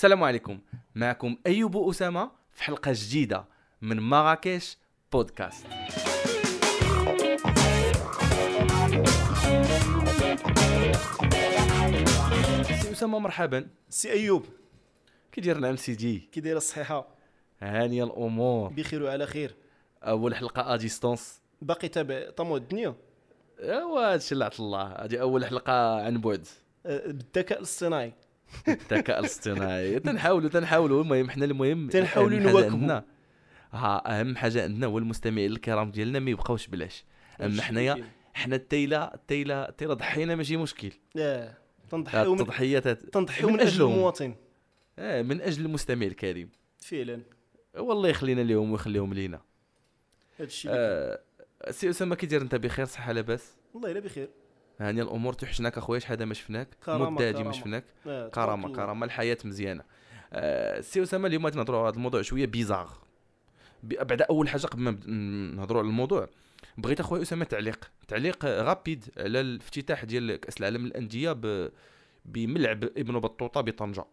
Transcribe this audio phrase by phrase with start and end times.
[0.00, 0.60] السلام عليكم.
[0.94, 3.44] معكم أيوب أسامة في حلقة جديدة
[3.82, 4.78] من مراكش
[5.12, 5.66] بودكاست.
[12.82, 13.68] سي أسامة مرحبا.
[13.88, 14.44] سي أيوب.
[15.32, 17.08] كي داير نعم سيدي؟ كي داير الصحيحة.
[17.60, 18.68] هانيه الأمور.
[18.68, 19.54] بخير وعلى خير.
[20.02, 22.94] أول حلقة ا ديستونس باقي تابع طمو الدنيا.
[23.58, 24.82] ايوا هادشي اللي الله.
[24.82, 26.46] هادي أول حلقة عن بعد.
[26.86, 28.12] أه، بالذكاء الاصطناعي.
[28.68, 29.98] الذكاء الاصطناعي.
[29.98, 31.02] تنحاولوا تنحاولوا.
[31.02, 33.00] المهم حنا المهم تنحاولوا نواكبوا.
[33.72, 37.04] ها أهم حاجة عندنا هو المستمعين الكرام ديالنا ما يبقاوش بلاش.
[37.40, 40.92] أما حنايا حنا التيلة التيلة التيلة ضحينا ماشي مشكل.
[41.18, 41.54] آه
[41.90, 42.36] تنضحيو
[43.12, 43.82] تنضحيو من من أجل.
[43.82, 44.34] المواطن.
[44.98, 46.50] آه من أجل المستمع الكريم.
[46.78, 47.22] فعلا.
[47.76, 49.40] والله يخلينا لهم ويخليهم لينا.
[50.36, 51.20] هذا الشيء آه
[51.70, 54.28] سي أسامة كي داير أنت بخير؟ صحة لاباس؟ والله إلا بخير.
[54.80, 57.52] هاني الأمور توحشناك أخويا شحال هذا ما شفناك مدة هادي ما.
[57.52, 58.72] شفناك؟ تبارك كرامة.
[58.76, 59.84] كرامة الحياة مزيانة.
[60.32, 62.90] آه سي أسامة اليوم غادي نهضروا على هذا الموضوع شوية بيزار
[63.82, 64.90] ب- بعد أول حاجة قبل ما
[65.56, 66.28] نهضروا على الموضوع
[66.78, 67.90] بغيت أخويا أسامة تعليق.
[68.08, 71.70] تعليق غابيد على الافتتاح ديال كأس العالم للأندية ب...
[72.24, 74.04] بملعب ابن بطوطة بطنجة.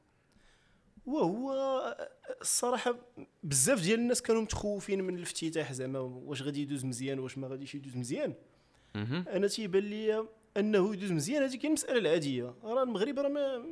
[1.06, 1.52] وهو
[2.42, 2.95] الصراحة
[3.44, 7.76] بزاف ديال الناس كانوا متخوفين من الافتتاح زعما واش غادي يدوز مزيان واش ما غاديش
[7.76, 8.34] يدوز مزيان.
[8.95, 10.26] أنا تيبان لي
[10.58, 11.44] أنه يدوز مزيان.
[11.44, 12.54] هذيك هي المسألة العادية.
[12.64, 13.66] راه المغرب راه ما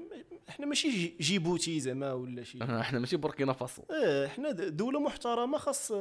[0.50, 2.60] إحنا ماشي جي- جيبوتي زعما ولا شي.
[2.82, 3.82] إحنا ماشي بوركينا فاسو.
[3.92, 5.94] آه حنا د- دولة محترمة خاص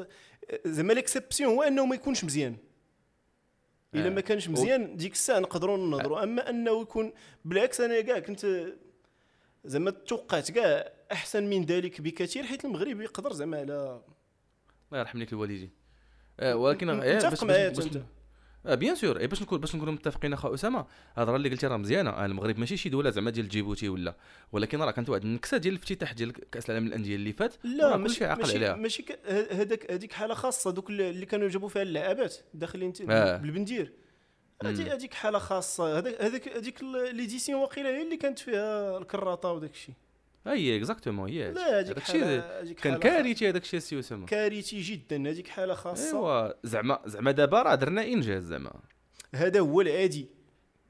[0.67, 2.57] زعما l'exception هو أنه ما يكونش مزيان.
[3.95, 4.11] إلا آه.
[4.11, 6.23] ما كانش مزيان ديك الساعة نقدروا ننظروا.
[6.23, 7.13] أما أنه يكون
[7.45, 8.67] بالعكس أنا كاع كنت
[9.65, 14.01] زعما توقعت كاع أحسن من ذلك بكثير حيت المغرب يقدر زعما على
[14.93, 15.71] الله يرحم لك الوالدين.
[16.41, 17.73] آه ولكن متفق معايا
[18.67, 19.19] آه bien sûr.
[19.19, 22.11] إيه باش نكون باش نكونوا متفقين اخو أسامة هضره اللي قلتي راه مزيانة.
[22.11, 24.15] آه المغرب ماشي شي دولة زعما ديال جيبوتي ولا
[24.53, 27.55] ولكن راه كانت واحد النكسة ديال الافتتاح ديال كأس العالم للأندية اللي فات.
[27.65, 28.75] لا ماشي ماشي عليها.
[28.75, 29.05] ماشي
[29.51, 33.37] هذاك هذيك حالة خاصة دوك اللي كانوا جابوا فيها اللعابات داخلين آه.
[33.37, 33.93] بالبندير.
[34.65, 35.99] هذيك حالة خاصة.
[35.99, 39.95] هذاك هذيك هذيك l'édition واقيلا هي اللي كانت فيها الكراطه وداك الشيء.
[40.47, 44.81] اي exactement هي لا هذيك هذاك الشيء حاله كان كارثي هذاك الشيء سي اسامه كارثي
[44.81, 48.73] جدا هذيك حاله خاصه ايوا زعما زعما دابا راه درنا انجاز زعما
[49.35, 50.27] هذا هو العادي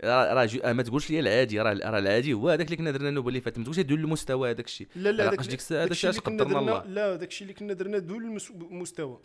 [0.05, 3.09] راه جو- آه، ما تقولش لي العادي راه راه العادي هو هذاك اللي كنا درنا
[3.09, 5.91] النوبه اللي فاتت ما تقولش دول المستوى هذاك الشيء لا لا علاقاش ديك الساعة هذا
[5.91, 6.85] الشيء قدرنا درنا- الله.
[6.87, 9.21] لا داك الشيء اللي كنا درنا دول المس- المستوى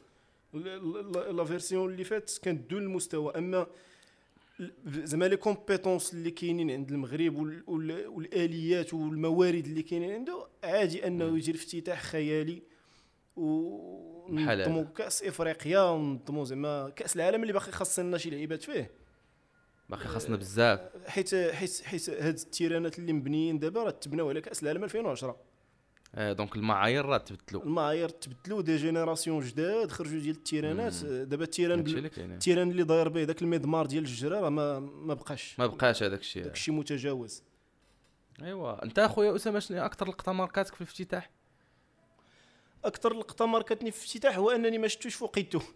[0.54, 3.68] ال- ال- ال- la version اللي فات كانت دول المستوى اما
[4.88, 11.08] زعما les compétences اللي كاينين عند المغرب وال- وال- والآليات والموارد اللي كاينين عنده عادي
[11.08, 12.62] أنه يجي الافتتاح خيالي
[13.36, 18.92] ونظموا كأس إفريقيا ونظموا زعما كأس العالم اللي باقي خاصنا شي لعيبات فيه.
[19.90, 20.80] باقي خاصنا بزاف.
[21.08, 25.38] حيت حيت حيت هاد التيرانات اللي مبنيين دابا راه تبناو على كأس العالم 2010
[26.16, 31.06] آه donc المعايير راه تبدلوا المعايير تبدلوا des générations جداد خرجوا ديال التيرانات.
[31.06, 31.80] دابا ال terrain
[32.18, 35.60] ال terrain اللي داير به داك المضمار ديال الجرة راه ما ما بقاش.
[35.60, 36.44] ما بقاش هذاك الشيء.
[36.44, 37.44] داك الشيء متجاوز.
[38.42, 38.84] أيوا.
[38.84, 41.30] أنت أخويا أسامة شنو أكثر لقطة ماركاتك في الافتتاح؟
[42.86, 45.60] أكثر لقطة ماركتني في الافتتاح هو أنني ما شفتوش فوقيتو.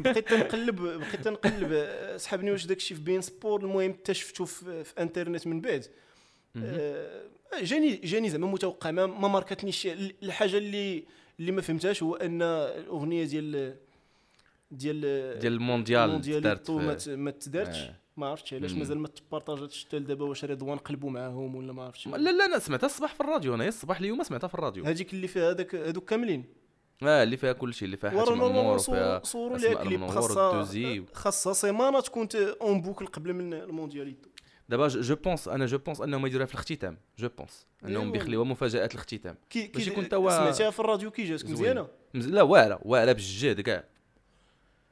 [0.00, 1.72] بقيت تنقلب بقيت تنقلب.
[1.72, 5.86] آه، سحبني واش داك الشيء في beIN Sports المهم اكتشفتو في, في انترنت من بعد.
[6.56, 7.22] آه،
[7.62, 9.86] جاني جاني زعما متوقع ما, ما ماركتنيش
[10.22, 11.04] الحاجة اللي
[11.40, 13.76] اللي ما فهمتهاش هو أن الاغنيه ديال
[14.70, 15.00] ديال
[15.38, 16.70] ديال المونديال دارت
[17.08, 17.94] ما تدارتش آه.
[18.16, 18.72] ما عرفتش علاش.
[18.72, 22.58] مازال ما تبارطاجاتش حتى لدابا واش رضوان قلبوا معاهم ولا ما عرفتش لا لا أنا
[22.58, 26.10] سمعتها الصباح في الراديو أنا الصباح اليوم سمعتها في الراديو هذيك اللي فيها هذاك هذوك
[26.10, 26.44] كاملين
[27.02, 31.04] آه اللي فيها كل شيء اللي فيها حاتم عمور وفيها صوروا ليها كليب والدوزي.
[31.12, 32.28] خاصها سيمانه تكون
[32.62, 34.28] en boucle قبل من الموندياليتو
[34.68, 36.98] دابا je pense أنا je pense أنهم يديروها في الاختتام.
[37.18, 38.12] je pense أنهم إيوا.
[38.12, 39.36] بيخليوها مفاجآت الاختتام.
[39.50, 41.50] كي باش كي يكون توا سمعتيها في الراديو كي جاتك.
[41.50, 43.84] مزيانة؟ مز- لا واعرة واعرة بجد كاع.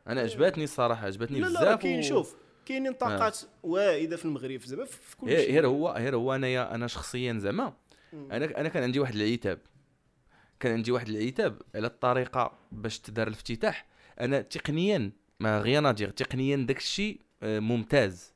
[0.09, 4.25] أنا عجبتني الصراحة عجبتني لا بزاف لا راه كاين و- شوف كاينين طاقات واعدة في
[4.25, 5.53] المغرب زعما في كل غير شيء.
[5.53, 7.72] غير هو غير هو انايا أنا شخصيا زعما.
[8.12, 9.58] أنا أنا كان عندي واحد العتاب.
[10.61, 13.87] كان عندي واحد العتاب على الطريقة باش تدار الافتتاح.
[14.20, 18.32] أنا تقنيا ما غير دير تقنيا داك الشيء آه، ممتاز.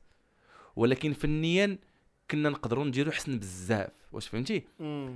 [0.75, 1.77] ولكن فنيا
[2.31, 3.91] كنا نقدروا نديرو حسن بزاف.
[4.11, 4.63] واش فهمتي.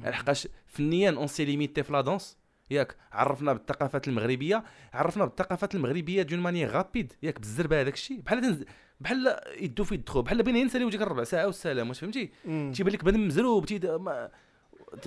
[0.04, 2.38] لحقاش فنيا on s'est limité في la danse
[2.72, 4.64] ياك عرفنا بالثقافات المغربية
[4.94, 8.64] عرفنا بالثقافات المغربية d'une manière rapide ياك بالزربه هذاك الشيء بحال تنز...
[9.00, 12.32] بحال يدو في يدخل بحال بين ينساليو ديك الربع ساعة والسلام واش فهمتي.
[12.46, 13.86] تيبان لك بنادم مزروب تيد...
[13.86, 14.32] ما...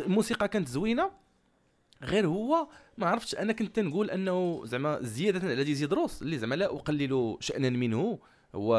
[0.01, 1.11] الموسيقى كانت زوينة.
[2.03, 2.69] غير هو
[2.99, 7.37] ما عرفتش أنا كنت تنقول أنه زعما زيادة على Dizzy DROS اللي زعما لا أقلل
[7.41, 8.19] شانا منه.
[8.55, 8.75] هو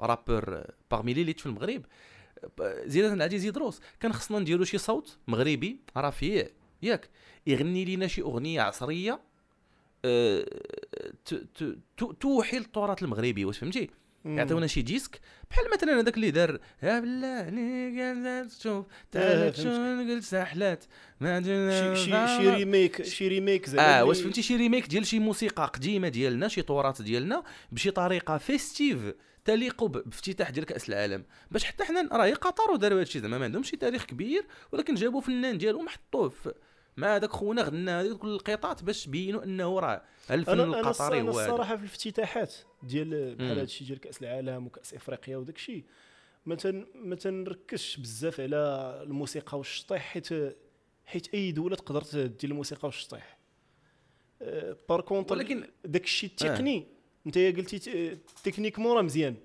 [0.00, 1.82] rappeur باغمي ليليت في المغرب.
[2.84, 6.48] زياد العزيز يدروس كان خصنا نديرو شي صوت مغربي رفيع
[6.82, 7.08] ياك.
[7.46, 9.20] يغني لينا شي أغنية عصرية
[10.04, 10.44] آه،
[12.20, 13.90] توحي التراث المغربي واش فهمتي؟
[14.24, 19.56] يعطيونا شي ديسك بحال مثلا هذاك اللي دار يا بالله عليك تشوف تعال.
[19.56, 19.68] شو
[20.12, 20.84] قلت سحلات
[21.20, 25.18] ما شي شي شي ريميك شي ريميك زعما آه واش فهمتي؟ شي ريميك ديال شي
[25.18, 27.42] موسيقى قديمة ديالنا شي تراث ديالنا
[27.72, 29.14] بشي طريقة festive
[29.44, 31.24] تليق بافتتاح ديال كأس العالم.
[31.50, 35.20] باش حتى حنا راهي قطر وداروا هادشي زعما ما عندهمش شي تاريخ كبير ولكن جابوا
[35.20, 36.52] فنان ديالهم حطوه في
[36.96, 41.20] مع هذاك خونا غنى هذيك كل القطات باش بينوا أنه راه الفن أنا أنا القطري
[41.22, 43.50] هو هذا الصراحة في الافتتاحات ديال بحال.
[43.50, 45.84] هذا الشيء ديال كأس العالم وكأس إفريقيا وداك الشيء
[46.46, 48.56] ما تن ما تنركزش بزاف على
[49.02, 50.28] الموسيقى والشطيح حيت
[51.06, 53.38] حيت أي دولة تقدر دير الموسيقى والشطيح
[54.42, 56.86] أه، par contre ولكن- داك الشيء التقني
[57.26, 59.36] أنت يا قلتي techniquement راه مزيان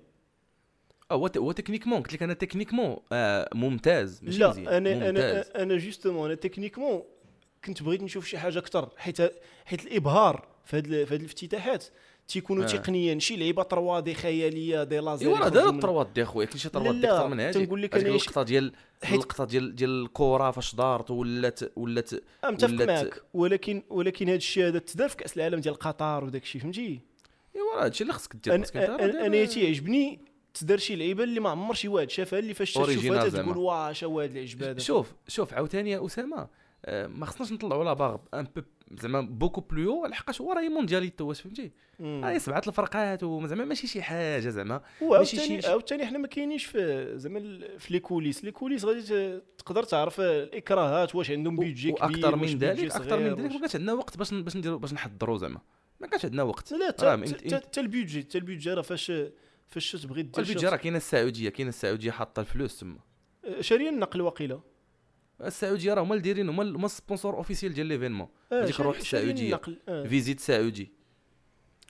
[1.10, 5.48] آه، هو هو techniquement قلت لك أنا techniquement آه ممتاز ماشي لا مزيان أنا ممتاز.
[5.50, 7.02] أنا أنا justement أنا techniquement
[7.64, 9.16] كنت بغيت نشوف شي حاجة أكثر حيت
[9.64, 11.84] حيت الإبهار في هاد في هاد الافتتاحات.
[12.28, 12.66] تيكونوا آه.
[12.66, 16.22] تقنيا شي لعيبة 3 D خيالية des lasers ايوا راه داروا من- ال trois D
[16.22, 17.58] اخويا كاين شي لا، trois D لا، أكثر من هادي.
[17.64, 18.72] تنقول لك إيش- اللقطه ديال
[19.02, 22.10] حيت- اللقطه ديال ديال الكره فاش دارت ولات ولات
[22.44, 26.60] متفق معك ولكن ولكن هذا الشيء هذا تدار في كأس العالم ديال قطر وداك الشيء
[26.60, 27.00] فهمتي؟
[27.56, 28.64] ايوا راه هادشي اللي خصك دير أنا
[29.04, 30.20] أنا أنا تيعجبني
[30.54, 33.28] تدار شي لعيبة اللي ما عمر شي واحد شافها اللي فاش تشوفها.
[33.28, 34.78] تقول واه هاد العجب هذا.
[34.80, 36.48] شوف شوف عاوتاني يا أسامة
[36.88, 38.62] ما خصناش نطلعوا la barre un peu
[39.00, 41.70] زعما beaucoup plus لحقاش هو راهي موندياليتو واش فهمتي.
[42.00, 46.64] راهي سبعة الفرقات وزعما ماشي شي حاجة زعما ماشي وعاوتاني شي- عاوتاني حنا ما كاينينش
[46.64, 47.40] في زعما
[47.78, 48.44] في les coulisses.
[48.44, 53.26] les coulisses غادي تقدر تعرف الاكراهات واش عندهم budget كبير وأكثر من ذلك أكثر من
[53.28, 55.60] ذلك ما كانش عندنا وقت باش باش نديرو باش نحضروا زعما.
[56.00, 56.72] ما كانش عندنا وقت.
[56.72, 59.12] لا تا ال budget تا ال budget راه فاش
[59.66, 62.98] فاش تبغي دير الفيديو راه كاينة السعودية كاينة السعودية حاطة الفلوس تما.
[63.44, 64.60] شي- شاريين النقل واقيلا
[65.46, 68.28] السعودية راه هما اللي دايرين هما هما ال sponsor officiel ديال l'événement.
[68.52, 69.60] آه، هذيك الروح السعودية.
[69.88, 70.04] آه.
[70.04, 70.92] Visit Saudi.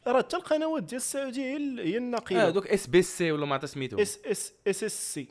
[0.06, 4.02] راه حتى القنوات ديال السعودية هي هي آه الناقله دوك SBC ولا ما عرفت سميتو
[4.02, 5.28] اس اس اس اس سي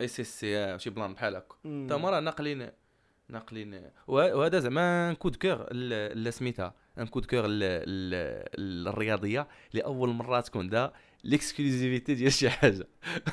[0.00, 1.54] اس اس سي آه، شي plan بحال هكا.
[1.88, 2.68] تا هما راه ناقلين
[3.28, 3.74] ناقلين.
[4.06, 5.72] وه- وهذا زعما un coup de cœur
[6.14, 6.74] لا سميتها.
[6.98, 7.44] un coup de cœur
[8.58, 10.92] الرياضية لاول مرة تكون دا
[11.24, 12.86] l'exclusivité ديال شي حاجة.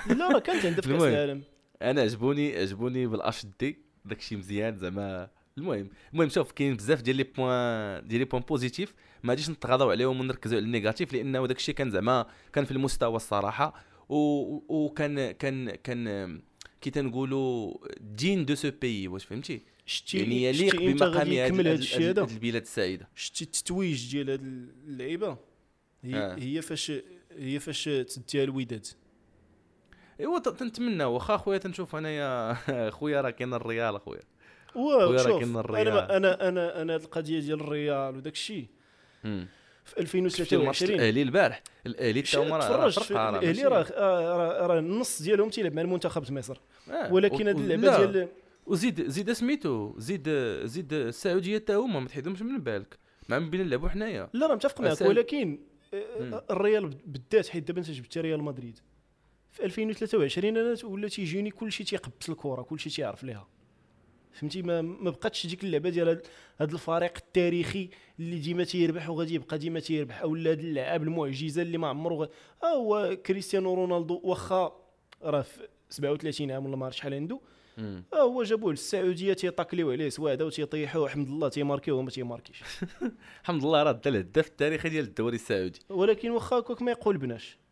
[0.09, 1.01] لا راه كانت عندها في كاس.
[1.03, 1.43] العالم
[1.81, 5.29] أنا عجبوني عجبوني بالاش دي داكشي مزيان زعما.
[5.57, 8.93] المهم المهم شوف كاين بزاف ديال les points ديال les points positifs
[9.23, 13.15] ما غاديش نتغاضاو عليهم ونركزوا على ال négatif لأنه داكشي كان زعما كان في المستوى
[13.15, 16.41] الصراحة وكان كان كان
[16.81, 23.09] كي تنقولوا digne de ce pays واش فهمتي؟ شتي يعني يليق بمقام هذا؟ البلاد السعيدة.
[23.15, 24.41] شتي التتويج ديال هاد
[24.87, 25.37] اللعيبة؟
[26.03, 26.35] هي آه.
[26.35, 26.91] هي فاش
[27.37, 28.87] هي فاش تديها الوداد.
[30.19, 32.53] ايوا تنتمنى واخا خويا تنشوف انايا
[32.97, 34.21] خويا راه كاين الريال اخويا
[34.75, 35.87] واو خويا راه كاين الريال.
[35.87, 38.67] أنا أنا أنا هاد القضية ديال الريال وداك الشيء.
[39.23, 42.87] في شفتي الماتش 2023 الأهلي البارح الأهلي تا هما راه
[43.37, 46.57] الأهلي راه آه، راه راه النص ديالهم تيلعب مع المنتخب مصر
[46.91, 47.13] آه.
[47.13, 48.05] ولكن و- اللعبة.
[48.05, 48.27] ديال
[48.65, 50.29] وزيد زيد سميتو زيد
[50.63, 52.97] زيد السعودية تا هما ما تحيدهمش من بالك
[53.29, 55.59] مع من بين نلعبوا حنايا لا راه متفق معك ولكن
[55.93, 56.43] آه،.
[56.51, 58.79] الريال بالذات حيت دابا أنت جبت ريال مدريد
[59.57, 63.47] في 2023 أنا ولا تيجيني كلشي تيقبس الكرة كلشي تيعرف ليها.
[64.31, 66.21] فهمتي؟ ما ما بقاتش ديك اللعبة ديال
[66.59, 67.89] هاد الفريق التاريخي
[68.19, 72.27] اللي ديما تيربح وغادي يبقى ديما تيربح أو هاد اللاعب المعجزة اللي ما عمره غ...
[72.63, 74.75] ها هو كريستيانو رونالدو واخا
[75.23, 77.39] راه في 37 عام ولا ما عرفت شحال عنده.
[77.77, 82.63] ها هو جابوه للسعودية تيطاكليو عليه سواده وتيطيحوه حمد الله تيماركيو وما تيماركيش.
[83.41, 85.79] الحمد لله راه دا الهداف التاريخي ديال الدوري السعودي.
[85.89, 87.66] ولكن واخا هكاك ما يقولبناش آه،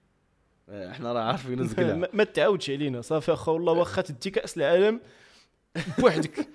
[0.70, 5.02] إحنا راه عارفين نزقلها ما تعاودش علينا صافي اخا والله واخا تدي كأس العالم
[6.00, 6.48] بوحدك.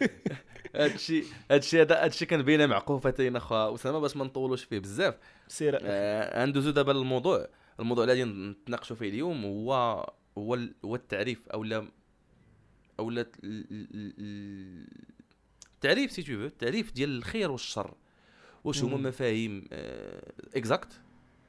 [0.76, 5.14] هادشي هادشي هذا هادشي كان بين معقوفتين اخا أسامة باش ما نطولوش فيه بزاف.
[5.48, 7.46] سير آه، ندوزو دابا للموضوع
[7.80, 9.72] الموضوع اللي غادي نتناقشوا فيه اليوم هو
[10.38, 11.88] هو هو التعريف أو لا
[12.98, 13.28] أو لا ال-
[13.70, 14.86] ال- ال-
[15.74, 17.94] التعريف c'est tout التعريف ديال الخير والشر.
[18.64, 19.08] واش هما.
[19.08, 19.64] مفاهيم
[20.54, 21.00] exact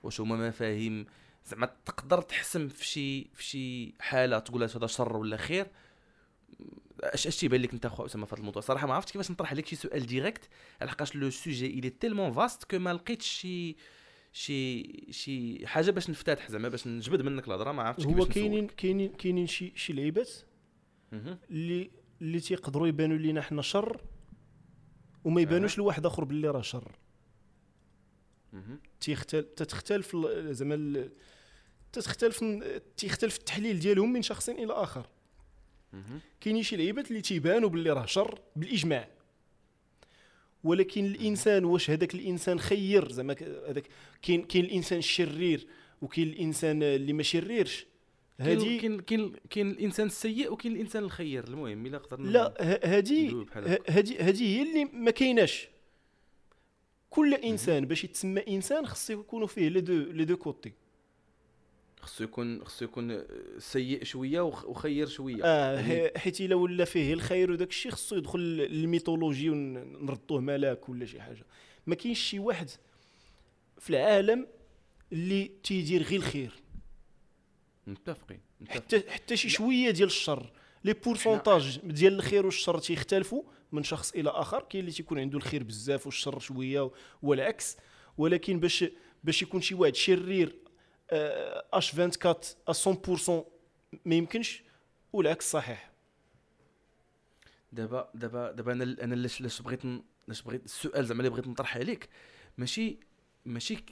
[0.04, 1.06] واش هما مفاهيم
[1.46, 5.68] زعما تقدر تحسم في شي في شي حالة تقول هذا شر ولا خير.
[7.00, 9.52] اش اش تيبان لك انت اخو أسامة في هذا الموضوع؟ صراحة ما عرفتش كيفاش نطرح
[9.52, 10.50] عليك شي سؤال direct
[10.82, 13.76] لحقاش le sujet il est tellement vaste que ما لقيتش شي
[14.34, 17.72] شي شي حاجة باش نفتتح زعما باش نجبد منك الهضرة.
[17.72, 20.32] ما عرفتش هو كيفاش كاينين كاينين كاينين شي شي لعيبات.
[21.14, 24.02] اللي اللي تيقدروا يبانوا لينا حنا شر
[25.24, 26.92] وما يبانوش لواحد آخر باللي راه شر.
[29.00, 30.16] تيختل تتختلف
[30.50, 31.10] زعما
[31.94, 32.44] تختلف
[32.98, 35.08] تختلف التحليل ديالهم من شخص إلى آخر.
[36.42, 39.08] كاينين شي لعيبات اللي تيبانوا باللي راه شر بالإجماع.
[40.64, 43.36] ولكن الإنسان واش هذاك الإنسان خير؟ زعما
[43.70, 43.88] هذاك
[44.22, 45.68] كاين كاين الإنسان الشرير
[46.02, 47.86] وكاين الإنسان اللي ما شريرش.
[48.40, 53.28] هذه كاين كاين كاين الإنسان السيء وكاين الإنسان الخير المهم إلا قدرنا لا ه- هذه
[53.28, 53.92] ندوي بحال ه- هكا.
[53.92, 55.68] هذه هذه هي اللي ما كايناش.
[57.10, 60.72] كل إنسان باش يتسمى إنسان خصو يكونوا فيه les deux les deux côtés.
[62.02, 63.24] خصو يكون خصو يكون
[63.58, 65.44] سيء شوية وخ- وخير شوية.
[65.44, 68.40] آه يعني حيت إلا ولا فيه الخير وداك الشيء خصو يدخل
[68.72, 71.46] ال mythologie ونردوه ملاك ولا شي حاجة.
[71.88, 72.70] ما كاينش شي واحد
[73.80, 74.48] في العالم
[75.14, 76.52] اللي تيدير غير الخير.
[77.88, 78.40] متفقين
[78.70, 80.52] حتى حتى شي شوية ديال الشر.
[80.84, 84.62] les pourcentages ديال الخير والشر تيختلفوا من شخص إلى آخر.
[84.70, 86.92] كاين اللي تيكون عنده الخير بزاف والشر شوية
[87.22, 87.78] والعكس.
[88.18, 88.86] ولكن باش
[89.24, 90.61] باش يكون شي واحد شرير آه،
[91.14, 93.46] H24 100%
[94.06, 94.64] ما يمكنش
[95.14, 95.92] والعكس صحيح.
[97.72, 99.82] دابا دابا دابا أنا أنا لاش لاش بغيت
[100.28, 102.10] لاش بغيت السؤال زعما اللي بغيت نطرح عليك.
[102.58, 103.00] ماشي
[103.46, 103.86] ماشي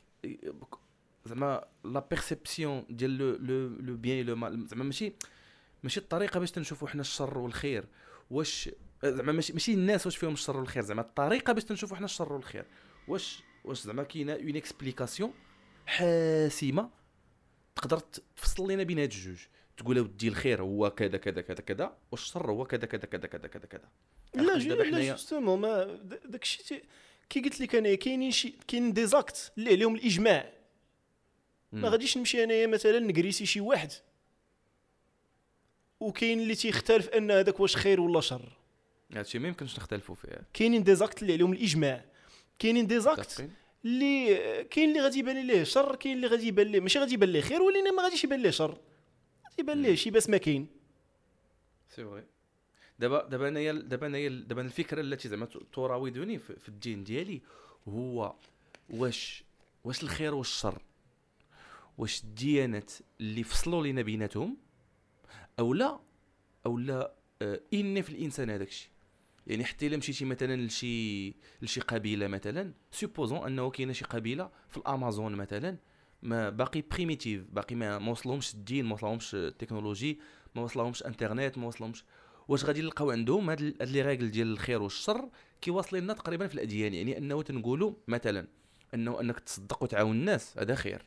[1.25, 5.13] زعما la perception ديال le le le bien le mal زعما ماشي
[5.83, 7.85] ماشي الطريقة باش تنشوفوا حنا الشر والخير.
[8.29, 8.69] واش
[9.03, 10.83] زعما ماشي ماشي الناس واش فيهم الشر والخير.
[10.83, 12.65] زعما الطريقة باش تنشوفوا حنا الشر والخير.
[13.07, 15.33] واش واش زعما كاينة une explication
[15.87, 16.98] حاسمة
[17.79, 17.99] تقدر
[18.37, 19.37] تفصل لنا بين هاد الجوج
[19.77, 23.65] تقول اودي الخير هو كذا كذا كذا كذا والشر هو كذا كذا كذا كذا كذا
[23.65, 23.89] كذا.
[24.33, 26.83] لا لا justement ما دا- داك الشيء
[27.29, 30.53] كي قلت لك أنايا كاينين شي كاين des actes اللي عليهم الإجماع.
[31.71, 31.89] ما.
[31.89, 33.91] غاديش نمشي أنايا مثلا نكريسي شي واحد.
[35.99, 38.57] وكاين اللي تيختلف أن هذاك واش خير ولا شر.
[39.13, 40.41] هادشي ما يمكنش نختلفوا فيه.
[40.53, 42.05] كاينين des actes اللي عليهم الإجماع.
[42.59, 43.49] كاينين des actes
[43.85, 47.29] اللي كاين اللي غادي يبان ليه شر كاين اللي غادي يبان ليه ماشي غادي يبان
[47.29, 48.71] ليه خير ولكن ما غاديش يبان ليه شر.
[49.45, 50.67] غادي يبان ليه شي بس ما كاين.
[51.89, 52.23] c'est vrai
[52.99, 57.41] دابا دابا أنايا دابا أنايا دابا الفكرة التي زعما تراودني في, الدين ديالي
[57.87, 58.33] هو
[58.89, 59.43] واش
[59.83, 60.81] واش الخير والشر
[61.97, 64.57] واش الديانات اللي فصلوا لينا بيناتهم
[65.59, 65.99] أو لا؟
[66.65, 68.89] أو لا inné في الإنسان هذاك الشيء؟
[69.49, 74.77] يعني حتى إلا مشيتي مثلا لشي لشي قبيلة مثلا supposons أنه كاينة شي قبيلة في
[74.77, 75.77] الأمازون مثلا
[76.21, 80.19] ما باقي primitif باقي ما وصلهمش الدين ما وصلهمش التكنولوجي
[80.55, 82.03] ما وصلهمش انترنت ما وصلهمش
[82.47, 85.29] واش غادي نلقاو عندهم؟ هاد les règles ديال الخير والشر
[85.61, 88.47] كيواصلين لنا تقريبا في الأديان يعني أنه تنقولوا مثلا
[88.93, 91.05] أنه أنك تصدق وتعاون الناس هذا خير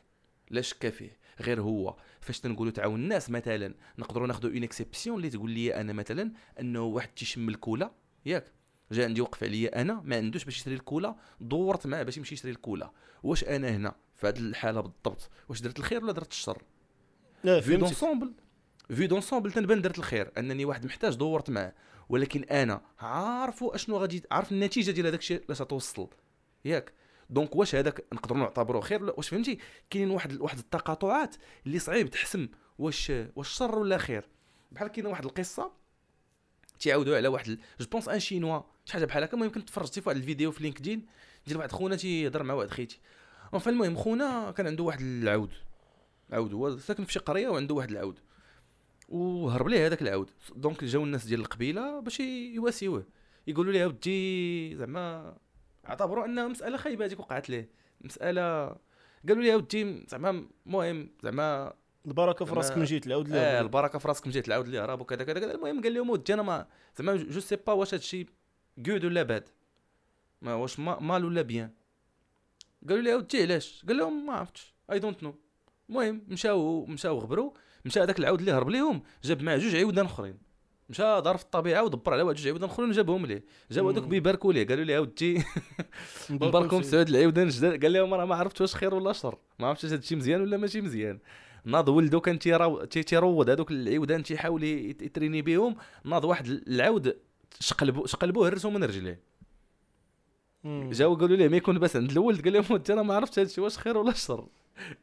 [0.49, 1.95] لا شك فيه غير هو.
[2.19, 6.81] فاش تنقولوا تعاون الناس مثلا نقدروا ناخذوا une exception اللي تقول لي أنا مثلا أنه
[6.83, 7.91] واحد تيشم الكولا
[8.25, 8.51] ياك.
[8.91, 12.51] جا عندي وقف عليا أنا ما عندوش باش يشري الكولا دورت معاه باش يمشي يشري
[12.51, 12.91] الكولا
[13.23, 15.29] واش أنا هنا؟ في هذه الحالة بالضبط.
[15.49, 16.63] واش درت الخير ولا درت الشر؟
[17.43, 18.33] لا في dans l'ensemble
[18.89, 20.31] في dans l'ensemble تنبان درت الخير.
[20.37, 21.73] أنني واحد محتاج دورت معاه.
[22.09, 26.07] ولكن أنا عارفو أشنو غادي عارف النتيجة ديال هذاك الشيء لاش غتوصل
[26.65, 26.93] ياك.
[27.29, 29.57] donc واش هذاك نقدروا نعتبروه خير ولا واش فهمتي؟
[29.89, 34.29] كاينين واحد واحد التقاطعات اللي صعيب تحسم واش واش شر ولا خير.
[34.71, 35.82] بحال كاينة واحد القصة
[36.83, 39.33] تيعاودوا على واحد je pense un chinois شي حاجة بحال هكا.
[39.33, 41.05] المهم كنت تفرجتي في واحد الفيديو في LinkedIn.
[41.47, 42.99] ديال واحد خونا تيهضر مع واحد خيتي.
[43.59, 45.51] فالمهم خونا كان عنده واحد العود.
[46.31, 48.19] عود هو ساكن في شي قرية وعنده واحد العود.
[49.09, 50.29] وهرب ليه هذاك العود.
[50.55, 53.05] donc جاو الناس ديال القبيلة باش يواسيوه.
[53.47, 55.37] يقولوا ليه أودي زعما
[55.87, 57.69] اعتبروا أنها مسألة خايبة هذيك وقعت ليه.
[58.01, 58.75] مسألة
[59.27, 61.73] قالوا لي أودي زعما المهم زعما
[62.05, 65.01] البركة في راسك من جهه العود آه لا البركة في راسك مشيت العود اللي هرب
[65.01, 66.67] وكذا كذا كذا المهم قال لهم ودي أنا ما
[66.97, 68.27] زعما je sais pas واش هادشي
[68.85, 69.49] good ولا bad
[70.41, 71.71] ما واش ما mal ولا bien؟
[72.89, 75.35] قالوا لي اودي علاش؟ قال لهم ما عرفتش I don't know
[75.89, 77.51] المهم مشاو مشاو غبروا
[77.85, 80.37] مشى هذاك العود اللي هرب ليهم جاب معاه جوج عيودان آخرين.
[80.89, 83.43] مشى دار في الطبيعة ودبر على واحد جوج عيودان آخرين وجابهم ليه.
[83.71, 84.03] جاو هذوك.
[84.03, 84.67] بيباركوا ليه.
[84.67, 85.43] قالوا ليه اودي
[86.29, 89.37] مبارك مسعود العيودان جداد قال لهم راه ما عرفت واش خير ولا شر.
[89.59, 91.19] ما عرفتش هذا الشيء مزيان ولا ماشي مزيان.
[91.65, 97.17] ناض ولدو كان تيراو تي- تيروض هذوك العيودان تيحاول يت- يتريني بهم ناض واحد العود
[97.59, 99.19] شقلبو شقلبوه هرسو من رجليه.
[100.65, 103.47] جاو قالوا ليه ما يكون بس عند الولد قال لهم أنت أنا ما عرفتش هذا
[103.47, 104.47] الشيء واش خير ولا شر.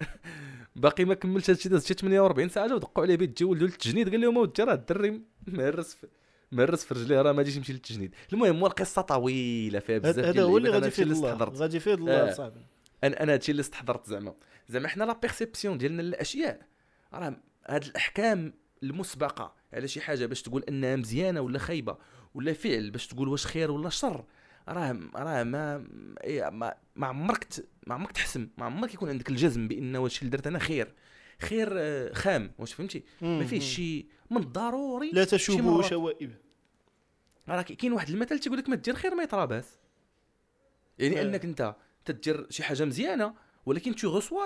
[0.77, 3.67] باقي ما كملش هذا الشيء داز شي 48 ساعة جاو دقوا عليه بيت جا ولدو
[3.67, 5.97] للتجنيد قال لهم اودي راه الدري مهرس
[6.53, 8.15] مهرس في رجليه راه ما غاديش يمشي للتجنيد.
[8.33, 11.45] المهم هو القصة طويلة فيها بزاف هذا هو اللي غادي يفيد هادشي الله.
[11.45, 12.33] غادي يفيد الله.
[12.33, 12.61] صاحبي.
[13.05, 14.35] أنا أنا هادشي اللي استحضرت زعما
[14.69, 16.67] زعما حنا la perception ديالنا للأشياء
[17.15, 17.37] راه
[17.69, 18.53] هاد الأحكام
[18.83, 21.99] المسبقة على شي حاجة باش تقول أنها مزيانة ولا خايبة
[22.35, 24.25] ولا فعل باش تقول واش خير ولا شر
[24.69, 25.79] راه راه ما
[26.51, 27.47] ما ما عمرك
[27.87, 30.95] ما عمرك تحسم ما عمرك يكون عندك الجزم بأن واش اللي درت أنا خير
[31.41, 33.65] خير آه، خام واش فهمتي ما فيهش.
[33.65, 35.85] شي من الضروري لا مرات.
[35.91, 36.35] شوائب
[37.49, 39.79] راه كاين واحد المثل تيقول لك ما دير خير ما يتراباس
[40.99, 41.23] يعني.
[41.23, 43.35] أنك أنت تدير شي حاجة مزيانة
[43.67, 44.43] ولكن tu reçois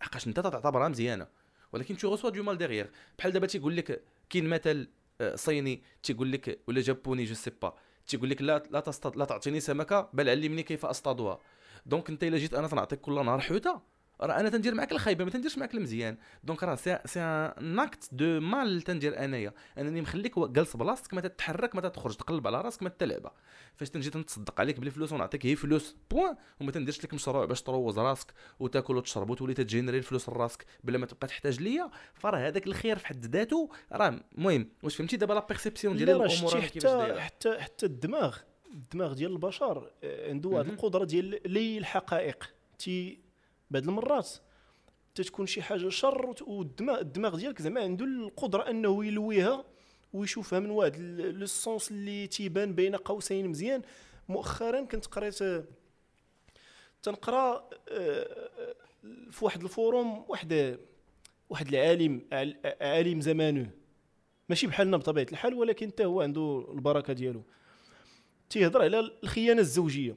[0.00, 1.26] حقاش أنت تعتبرها مزيانة.
[1.72, 4.88] ولكن tu reçois du mal derrière بحال دابا تيقول لك كاين مثل
[5.20, 7.74] آه، صيني تيقول لك ولا جابوني je sais pas
[8.06, 11.38] تيقول لك لا لا تصطاد لا تعطيني سمكة بل علمني كيف أصطادها.
[11.86, 13.80] donc أنت إلا جيت أنا تنعطيك كل نهار حوتة.
[14.20, 16.16] راه أنا تندير معاك الخايبه ما تنديرش معاك المزيان.
[16.44, 19.52] donc راه c'est c'est un acte de mal تندير انايا.
[19.78, 23.32] انني مخليك جالس بلاصتك ما تتحرك ما تخرج تقلب على راسك ما تلعبها
[23.76, 27.98] فاش تنجي تنتصدق عليك بالفلوس ونعطيك هي فلوس point وما تنديرش لك مشروع باش تروز
[27.98, 31.90] راسك وتاكل وتشرب وتولي ت générer الفلوس لراسك بلا ما تبقى تحتاج ليا.
[32.14, 33.70] فراه هذاك الخير في حد ذاته.
[33.92, 38.36] راه المهم واش فهمتي؟ دابا la perception ديال الأمور حتى حتى حتى الدماغ.
[38.74, 40.74] الدماغ ديال البشر آه، عنده واحد مهم.
[40.74, 42.54] القدرة ديال لي الحقائق.
[42.78, 43.29] تي
[43.70, 44.30] بعض المرات.
[45.14, 49.64] تتكون شي حاجة شر والدماغ الدماغ ديالك زعما عنده القدرة أنه يلويها
[50.12, 53.82] ويشوفها من واحد le sens اللي تيبان بين قوسين مزيان.
[54.28, 55.38] مؤخرا كنت قريت
[57.02, 58.48] تنقرأ آه،
[59.30, 60.78] في واحد ال forum واحد
[61.50, 63.70] واحد العالم عال- عالم زمانه.
[64.48, 67.42] ماشي بحالنا بطبيعة الحال ولكن حتى هو عنده البركة ديالو.
[68.50, 70.16] تيهضر على الخيانة الزوجية.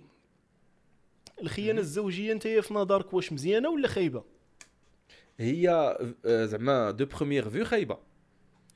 [1.42, 1.80] الخيانة.
[1.80, 4.24] الزوجية انت في نظرك واش مزيانة ولا خايبة؟
[5.40, 5.70] هي
[6.26, 7.98] آه، زعما de première vue خايبة.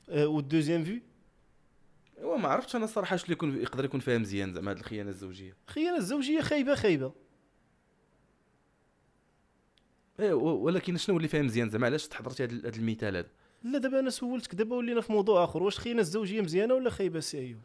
[0.09, 1.00] أه وال deuxième vue؟
[2.17, 5.55] ايوا ما عرفتش أنا الصراحة شنو يكون يقدر يكون فيها مزيان زعما هذه الخيانة الزوجية.
[5.67, 7.13] الخيانة الزوجية خايبة خايبة.
[10.19, 13.29] إيه ولكن شنو اللي فيها مزيان زعما؟ علاش تحضرتي هذا المثال هذا؟
[13.63, 17.19] لا دابا أنا سولتك دابا ولينا في موضوع آخر واش الخيانة الزوجية مزيانة ولا خايبة
[17.19, 17.61] سي أيوب؟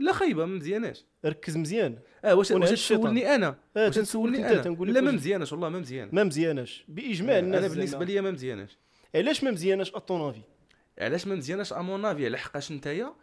[0.00, 1.06] لا خايبة ما مزياناش.
[1.24, 1.98] ركز مزيان.
[2.24, 2.70] آه واش واش.
[2.70, 6.08] تسولني أنا؟ آه واش تسولني أنا؟ لا ما مزيانش والله ما مزيان.
[6.12, 6.84] ما مزياناش.
[6.88, 8.04] بإجماع الناس أنا بالنسبة.
[8.04, 8.78] لي ما مزياناش.
[9.14, 10.42] علاش ما مزياناش à ton avis
[10.98, 13.14] علاش ما مزياناش à mon avis على حقاش نتايا؟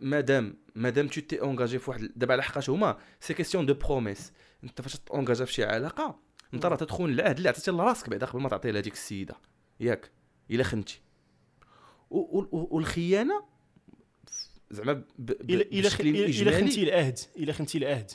[0.00, 4.32] مادام مادام tu t'es engagé في واحد دابا على حقاش هما؟ c'est question de promesse
[4.64, 6.18] أنت فاش t'engages في شي علاقة
[6.54, 9.34] أنت راه تدخل العهد اللي عطيتي لراسك بعدا قبل ما تعطيه لهذيك السيدة.
[9.80, 10.10] ياك
[10.50, 11.00] إلا خنتي.
[12.10, 13.51] والخيانة؟
[14.72, 15.88] زعما الا الا
[16.50, 18.10] خنتي العهد الا خنتي العهد.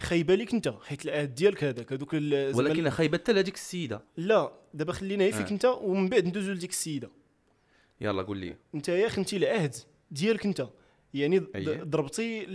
[0.00, 4.04] خايبه ليك أنت حيت العهد ديالك هذاك هذوك ولكن خايبه حتى لهذيك السيدة.
[4.16, 5.50] لا دابا خلينا هي فيك آه.
[5.50, 7.10] أنت ومن بعد ندوزو لديك السيدة.
[8.00, 8.56] يلا قول لي.
[8.74, 9.74] أنت يا خنتي العهد
[10.10, 10.68] ديالك أنت
[11.14, 11.82] يعني أيه.
[11.82, 12.46] ضربتي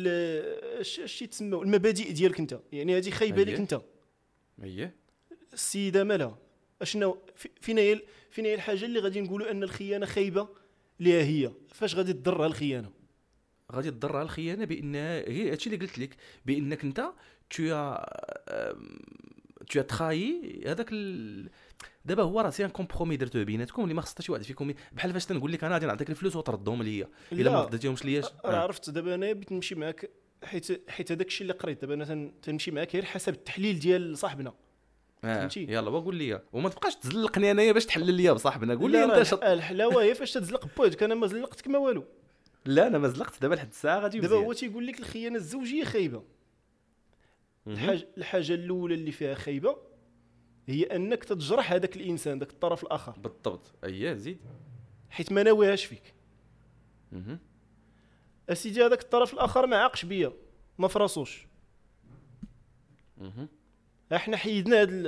[0.80, 2.60] اش تسمى المبادئ ديالك أنت.
[2.71, 3.60] يعني هذه خايبه ليك أيه.
[3.62, 3.82] أنت.
[4.63, 4.95] اييه
[5.54, 6.38] السيدة مالها
[6.82, 10.47] أشنو؟ في- فين هي ال- فين هي الحاجة اللي غادي نقولوا أن الخيانة خايبه
[11.03, 12.89] ليها هي فاش غادي تضرها الخيانة
[13.71, 17.03] غادي تضرها الخيانة بأن هي هادشي اللي قلت لك بأنك أنت
[17.49, 17.95] تو
[19.69, 21.49] تو تخاي هذاك ال...
[22.05, 24.73] دابا هو راه c'est un compromis درتوه بيناتكم اللي ما خص حتى شي واحد فيكم
[24.91, 27.61] بحال فاش تنقول لك أنا غادي نعطيك الفلوس وتردهم ليا إلا ما.
[27.63, 28.55] رديتيهمش لياش راه آه.
[28.63, 30.09] عرفت دابا أنا بغيت نمشي معاك
[30.43, 34.17] حيت حيت هذاك الشيء اللي قريت دابا أنا تن- تنمشي معاك غير حسب التحليل ديال
[34.17, 34.53] صاحبنا.
[35.23, 36.41] فهمتي؟ يلا وقول لي.
[36.53, 39.43] وما تبقاش تزلقني انايا باش تحلل ليا بصاحبنا قول لي أنت شط...
[39.43, 42.03] الحلاوه هي فاش تزلق بوجهك أنا ما زلقتك ما والو.
[42.65, 44.36] لا أنا ما زلقت دابا لحد الساعة غادي دابا.
[44.36, 46.23] هو تيقول لك الخيانة الزوجية خايبة.
[47.67, 49.77] الحاجة الحاجة الأولى اللي فيها خايبة
[50.67, 53.12] هي أنك تجرح هذاك الإنسان ذاك الطرف الآخر.
[53.12, 53.73] بالضبط.
[53.83, 54.38] اييه زيد.
[55.09, 56.13] حيت ما ناويهاش فيك.
[58.49, 60.33] أسيدي هذاك الطرف الآخر ما عاقش بيا.
[60.77, 61.47] ما فراسوش.
[64.15, 65.08] إحنا حيدنا هاد ال-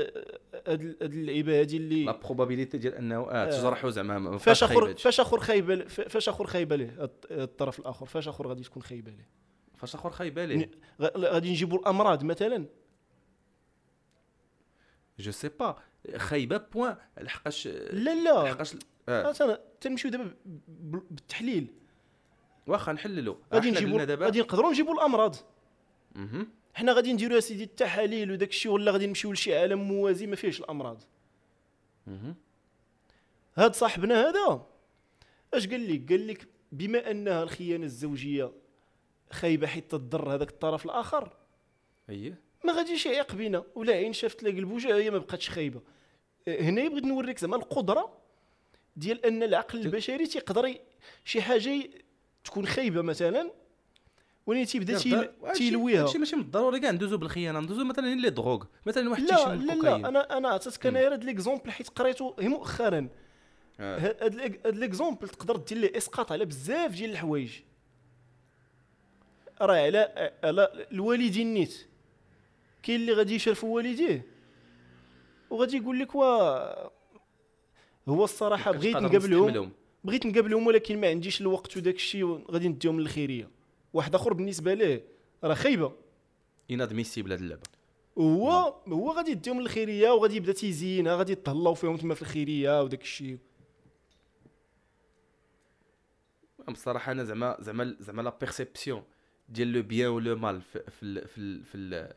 [0.67, 3.49] هاد ال- هاد اللعيبه هادي اللي لا بروبابيليتي ديال انه آه آه.
[3.49, 4.95] تجرحوا زعما ما فاش اخر.
[4.95, 8.05] فاش اخر خايبه فاش اخر خايبه ليه الط- الطرف الآخر.
[8.05, 9.29] فاش اخر غادي تكون خايبه ليه
[9.77, 12.65] فاش اخر خايبه ليه غادي نجيبوا الأمراض مثلا.
[15.19, 15.75] je sais pas
[16.15, 18.43] خايبة point لحقاش لا لا.
[18.43, 18.75] لحقاش
[19.09, 19.59] آه.
[19.81, 20.33] تنمشيو دابا
[21.11, 21.67] بالتحليل.
[22.67, 25.35] واخا نحللوا غادي نجيبوا غادي نقدروا نجيبوا الأمراض.
[26.75, 30.59] حنا غادي نديروا اسيدي التحاليل وداك الشيء ولا غادي نمشيو لشي عالم موازي ما فيهش
[30.59, 31.03] الأمراض.
[33.55, 34.65] هاد صاحبنا هذا
[35.53, 38.51] اش قال لك قال لك بما أنها الخيانة الزوجية
[39.31, 41.33] خايبة حيت تضر هذاك الطرف الآخر
[42.09, 42.39] أييه.
[42.63, 43.63] ما غاديش يعيق بينا.
[43.75, 45.81] ولا عين شافت لك البوجه هي ما بقاتش خايبة.
[46.47, 48.17] هنا بغيت نوريك زعما القدرة
[48.95, 50.75] ديال أن العقل البشري تيقدر
[51.25, 51.89] شي حاجة
[52.43, 53.51] تكون خايبة مثلا
[54.47, 58.63] ولكن تيبدا تيل- تيلويها هادشي ماشي من الضروري كاع ندوزو بالخيانة ندوزو مثلا les drogues
[58.85, 60.05] مثلا واحد لا تيشم لا لا الكوكايين.
[60.05, 63.07] أنا أنا عطيتك أنا هاد l'exemple حيت قريته مؤخرا.
[63.79, 63.97] آه.
[64.25, 67.51] هاد l'exemple تقدر دير ليه إسقاط على بزاف ديال الحوايج.
[69.61, 71.87] راه على على الوالدين نيت.
[72.83, 74.25] كاين اللي غادي يشرفوا والديه.
[75.49, 76.85] وغادي يقول لك وا
[78.09, 79.71] هو الصراحة بغيت نقابلهم.
[80.03, 83.54] بغيت نقابلهم ولكن ما عنديش الوقت وداك الشيء غادي نديهم للخيريه
[83.95, 85.03] واحد آخر بالنسبة ليه
[85.43, 85.93] راه خايبة.
[86.71, 87.61] انادميسيبل هاد اللعبة.
[88.17, 93.01] هو هو غادي يديهم للخيرية وغادي يبدأ تيزينها غادي يتهلاو فيهم تما في الخيرية وداك
[93.01, 93.37] الشيء.
[96.71, 99.03] بصراحة أنا زعما زعما زعما la perception
[99.49, 102.13] ديال le bien و le mal في في في في,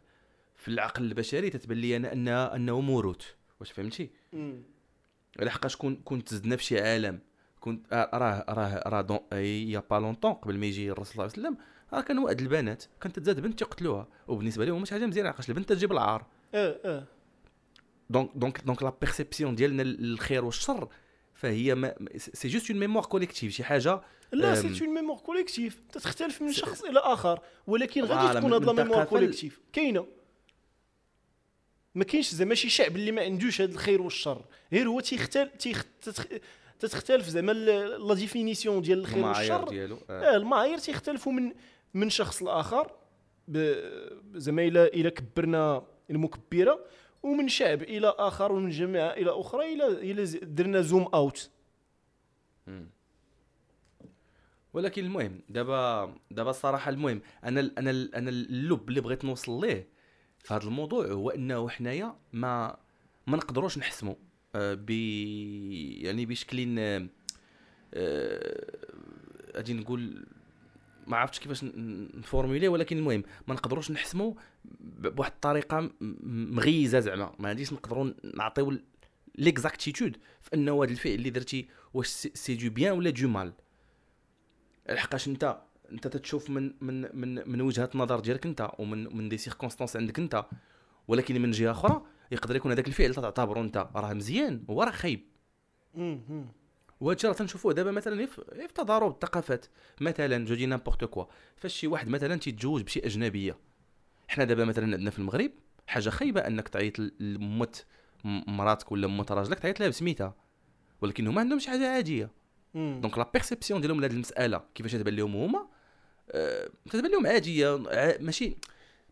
[0.56, 3.26] في العقل البشري تتبان لي أنا انها أنه موروث
[3.60, 4.10] واش فهمتي؟
[5.38, 7.20] لحقاش كون كنت زدنا في شي عالم
[7.68, 11.24] كنت آه، راه راه راه d'il y a pas longtemps قبل ما يجي الرسول صلى
[11.24, 11.56] الله عليه وسلم
[11.92, 15.72] راه كانوا واحد البنات كانت تزاد بنت يقتلوها وبالنسبة لهم مش حاجة مزيانة لحقاش البنت
[15.72, 16.26] تجيب العار.
[16.54, 17.04] آه آه.
[18.10, 20.88] donc donc donc la perception ديالنا للخير والشر
[21.34, 24.00] فهي ما c'est juste une mémoire collective شي حاجة
[24.32, 24.54] لا.
[24.54, 29.04] سي اون ميموار كوليكتيف تختلف من شخص إلى آخر ولكن غادي تكون هاد la mémoire
[29.04, 30.06] collective كاينة.
[31.94, 34.44] ما كاينش زعما شي شعب اللي ما عندوش هاد الخير والشر.
[34.72, 35.84] غير هو تيختلف تيخ...
[36.78, 36.90] تتخ...
[36.98, 40.34] تتختلف زعما la définition ديال الخير والشر ديالو آه.
[40.34, 41.52] آه المعايير تيختلفوا من
[41.94, 42.90] من شخص لآخر.
[44.34, 46.84] زعما إلى إلى كبرنا المكبرة
[47.22, 51.50] ومن شعب إلى آخر ومن جماعة إلى أخرى إلى إلى درنا zoom out
[54.72, 59.60] ولكن المهم دابا دابا الصراحة المهم أنا ال- أنا ال- أنا اللب اللي بغيت نوصل
[59.60, 59.88] ليه
[60.38, 62.76] في هذا الموضوع هو إنه حنايا ما
[63.26, 64.14] ما نقدروش نحسموا
[64.58, 64.90] ب
[66.04, 67.06] يعني بشكل آه،
[67.94, 68.76] آه،
[69.54, 70.26] أجي نقول
[71.06, 71.64] ما عرفتش كيفاش
[72.14, 74.34] ن formuler ولكن المهم ما نقدروش نحسموا
[74.80, 77.32] ب- بواحد الطريقة mgheyza زعما.
[77.38, 78.78] ما غاديش نقدروا نعطيو
[79.38, 83.52] l'exactitude في أنه هذا الفعل اللي درتي واش c'est du bien ولا du mal
[84.88, 85.58] لحقاش أنت
[85.92, 90.18] أنت تتشوف من من من من وجهة النظر ديالك أنت ومن من des circonstances عندك
[90.18, 90.44] أنت.
[91.08, 93.14] ولكن من جهة أخرى يقدر يكون هذاك الفعل.
[93.14, 95.20] تعتبره انت راه مزيان هو راه خايب.
[97.00, 99.66] وهذا الشيء راه تنشوفوه دابا مثلا في تضارب الثقافات.
[100.00, 101.24] مثلا je dis n'importe quoi.
[101.56, 103.56] فاش شي واحد مثلا تيتزوج بشي أجنبية.
[104.28, 105.50] حنا دابا مثلا عندنا في المغرب
[105.86, 107.86] حاجة خايبة أنك تعيط لمت
[108.24, 110.34] مراتك ولا مت راجلك تعيط لها بسميتها.
[111.00, 112.30] ولكن هما عندهم شي حاجة عادية.
[112.74, 115.68] donc la perception ديالهم لهاد المسألة كيفاش تبان لهم هما؟
[116.30, 117.76] آه، تتبان لهم عادية
[118.20, 118.56] ماشي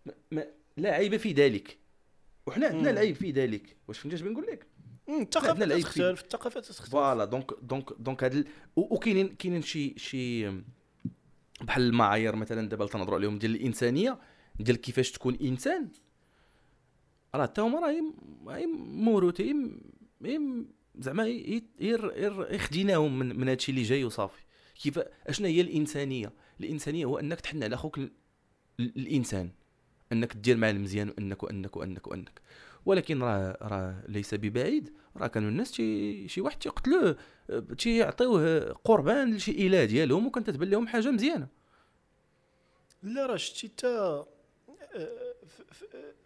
[0.06, 1.78] ما ما لا عيب في ذلك.
[2.46, 2.90] وحنا عندنا.
[2.90, 3.76] العيب في ذلك.
[3.88, 4.66] واش فهمتي اش بنقول لك؟
[5.08, 5.82] الثقافات فيه.
[5.82, 6.90] تختلف الثقافات تختلف.
[6.90, 10.48] voilà donc donc donc هاد وكاينين كاينين شي شي
[11.60, 14.18] بحال المعايير مثلا دابا اللي تنهضروا عليهم ديال الإنسانية
[14.60, 15.88] ديال كيفاش تكون إنسان
[17.34, 19.80] راه حتى هما راه موروثين
[20.98, 21.24] زعما
[22.58, 24.42] خديناهم من من هادشي اللي جاي وصافي.
[24.82, 28.10] كيف اشنا هي الإنسانية؟ الإنسانية هو أنك تحن على أخوك ال...
[28.80, 29.50] ال- الإنسان.
[30.12, 32.40] انك دير معاه المزيان وانك وانك وانك وانك.
[32.86, 34.92] ولكن راه راه ليس ببعيد.
[35.16, 37.16] راه كانوا الناس تي شي واحد تيقتلوه
[37.50, 41.48] آه، تيعطيوه قربان لشي إله ديالهم وكانت تبان لهم حاجة مزيانة.
[43.02, 44.24] لا راه شتي حتى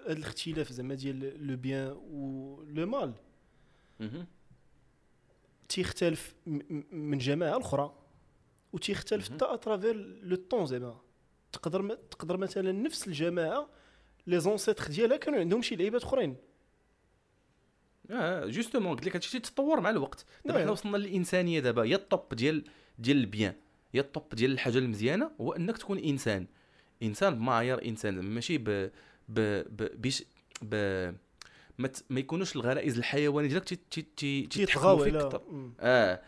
[0.06, 3.14] هذا الاختلاف زعما ديال le bien و le mal.
[5.68, 6.34] تيختلف
[6.92, 7.94] من جماعة أخرى
[8.72, 9.30] وتيختلف.
[9.30, 11.00] حتى à travers le temps زعما.
[11.52, 13.68] تقدر تقدر مثلا نفس الجماعة
[14.26, 16.36] les ancêtres ديالها كانوا عندهم شي لعيبات أخرين.
[18.10, 20.24] آه justement قلت لك هادشي تيتطور مع الوقت.
[20.44, 20.62] دابا نعم.
[20.62, 21.82] حنا وصلنا للإنسانية دابا.
[21.82, 22.64] هي ال top ديال
[22.98, 23.54] ديال ال bien.
[23.92, 26.46] هي ال top ديال الحاجة المزيانة هو أنك تكون إنسان.
[27.02, 28.20] إنسان بمعايير إنسان.
[28.20, 28.64] ماشي ب
[29.28, 29.40] ب
[29.76, 30.24] ب بيش
[30.62, 30.74] ب
[31.78, 32.04] ما, ت...
[32.10, 34.02] ما يكونوش الغرائز الحيوانية ديالك تي تي
[34.46, 34.76] تي فيك.
[35.50, 35.72] مم.
[35.80, 36.22] آه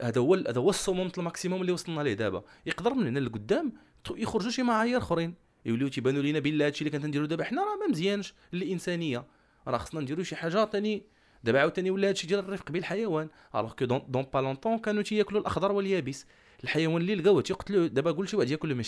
[0.00, 2.44] هذا هو هذا هو الصمم ال maximum اللي وصلنا ليه دابا.
[2.66, 3.72] يقدر من هنا لقدام
[4.10, 5.34] يخرجوا شي معايير اخرين.
[5.66, 7.44] يوليو تيبانوا لينا بالله هادشي اللي كنت نديرو دابا.
[7.44, 9.24] حنا راه ما مزيانش للإنسانية.
[9.68, 11.02] راه خصنا نديرو شي حاجة ثاني
[11.44, 13.28] دابا عاوتاني ولا هادشي ديال الرفق بالحيوان.
[13.54, 16.26] alors que dans dans pas longtemps كانوا تياكلوا الأخضر واليابس.
[16.64, 17.86] الحيوان اللي لقاوه تيقتلوه.
[17.86, 18.82] دابا قول شي واحد ياكل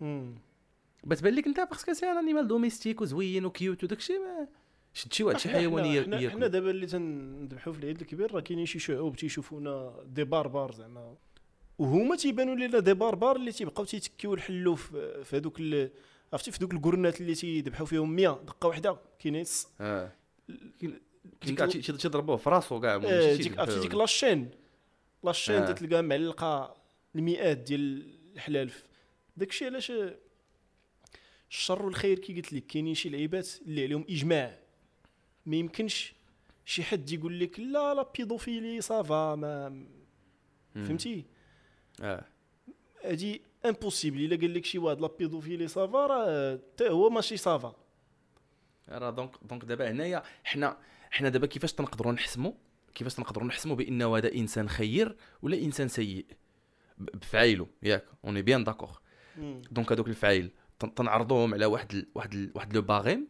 [0.00, 0.34] مم.
[1.04, 4.48] بتبان لك انت parce que c'est un animal domestique وزوين و cute وداكشي ما
[4.94, 8.34] شد شي واحد شي حيوان حنا- يا- حنا ياكل دابا اللي تنذبحوا في العيد الكبير
[8.34, 11.14] راه كاينين شي شعوب تيشوفونا des barbares زعما.
[11.78, 15.60] وهما تيبانوا لنا des barbares اللي تيبقاو تيتكيو الحلو في هذوك
[16.32, 19.44] عرفتي في دوك les corridas اللي تيذبحوا فيهم 100 دقة واحدة كاينين
[19.80, 20.12] آه
[21.98, 22.98] تيضربوه في راسو كاع آه،
[23.58, 23.80] عرفتي.
[23.80, 24.50] ديك la Chine
[25.24, 25.72] la Chine آه.
[25.72, 26.76] تتلقاها معلقة
[27.16, 28.84] المئات ديال الحلالف
[29.36, 29.92] داكشي علاش
[31.50, 34.58] الشر والخير كي قلت لك كاينين شي لعيبات اللي عليهم إجماع
[35.46, 36.12] ما يمكنش
[36.64, 39.84] شي حد يقول لك لا la pédophilie ça va ما.
[40.74, 41.24] فهمتي
[42.02, 42.24] آه.
[43.04, 47.36] هادي impossible إلا قال لك شي واحد la pédophilie ça va راه حتى هو ماشي
[47.36, 47.74] ça va
[48.88, 50.76] راه donc donc دابا هنايا حنا
[51.10, 52.52] حنا دابا كيفاش تنقدروا نحسموا؟
[52.94, 56.26] كيفاش نقدروا نحسموا بانه هذا إنسان خير ولا إنسان سيء؟
[56.98, 58.96] بفعايله ياك on est bien d'accord.
[59.70, 63.28] donc هذوك الفعايل تن- تنعرضوهم على واحد ال واحد ال واحد le barème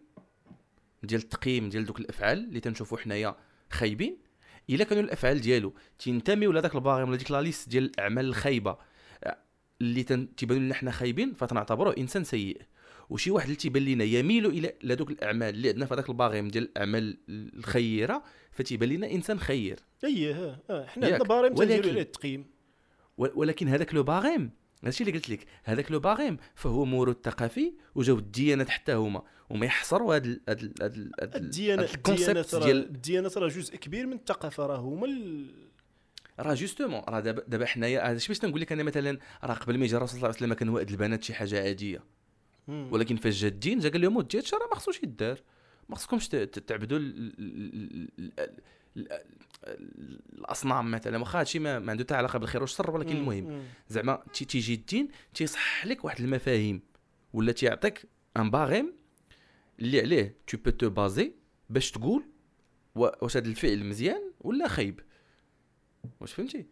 [1.03, 3.37] ديال التقييم ديال دوك الأفعال اللي تنشوفوا حنايا
[3.71, 4.17] خايبين؟
[4.71, 5.73] إلا كانوا الأفعال ديالو.
[5.99, 8.77] تنتميو لهذاك ال barème ولا ديك la liste ديال الأعمال الخايبة.
[9.25, 9.37] آه،
[9.81, 10.03] اللي
[10.37, 12.61] تيبانوا لنا حنا خايبين فتنعتبروه إنسان سيء.
[13.11, 16.49] وشي واحد اللي تيبان لنا يميل إلى لهذوك الأعمال اللي عندنا في هذاك ال barème
[16.49, 18.23] ديال الأعمال الخيرة
[18.53, 19.79] فتيبان لنا إنسان خير.
[20.05, 21.07] اي ها ها حنا.
[21.07, 22.47] عندنا barème تنديرو ولكن- عليه التقييم.
[23.19, 24.51] ول- ولكن هذاك le barème.
[24.85, 29.67] هادشي اللي قلت لك هذاك le barème فهو موروث ثقافي وجاو الديانات حتى هما وما
[29.67, 32.65] يحصروا هاد ال- هاد ال- هاد ال- هاد ال- الديانه هاد الديانة ال concept ترى
[32.65, 35.51] ديال الديانة راه جزء كبير من الثقافة راه هما ال...
[36.41, 39.97] راه justement راه دابا دابا حنايا باش تنقول لك أنا مثلا راه قبل ما يجي
[39.97, 42.03] الرسول صلى الله عليه وسلم كان واد البنات شي حاجة عادية.
[42.69, 45.41] ولكن فاش جا الدين جا قال لهم واد هادشي راه ما خصوش يدار
[45.89, 46.99] ما خصكمش تعبدوا
[48.97, 49.21] ال- ال- ال-
[49.69, 53.17] ال- ال- ال- الاصنام مثلا واخا هادشي ما, ما عنده حتى علاقة بالخير والشر ولكن.
[53.17, 53.63] المهم.
[53.89, 56.81] زعما تي- تيجي الدين تيصحح لك واحد المفاهيم
[57.33, 58.93] ولا تيعطيك un barème
[59.81, 61.33] اللي عليه tu peux te baser
[61.71, 62.25] باش تقول
[62.95, 65.01] وا- واش هذا الفعل مزيان ولا خايب
[66.21, 66.67] واش فهمتي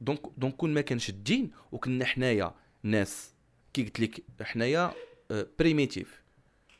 [0.00, 3.34] donc donc كون ما كانش الدين وكنا حنايا ناس
[3.72, 4.92] كي قلت لك حنايا
[5.58, 6.22] primitifs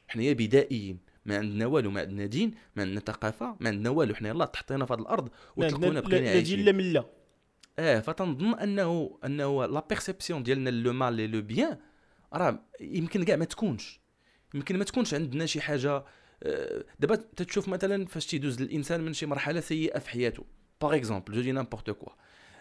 [0.09, 4.15] حنايا بدائيين ما عندنا والو ما عندنا دين ما عندنا ثقافة ما عندنا والو.
[4.15, 6.65] حنا يلاه تحطينا في هذه الأرض وتلقونا بقينا عايشين.
[6.65, 7.05] لا ملة.
[7.79, 11.79] آه فتنظن انه أنه la perception ديالنا le mal le bien
[12.33, 14.01] راه يمكن كاع ما تكونش.
[14.55, 16.05] يمكن ما تكونش عندنا شي حاجة
[16.43, 20.45] آه، دابا تتشوف مثلا فاش تيدوز الإنسان من شي مرحلة سيئة في حياته.
[20.83, 22.13] par exemple je dis n'importe quoi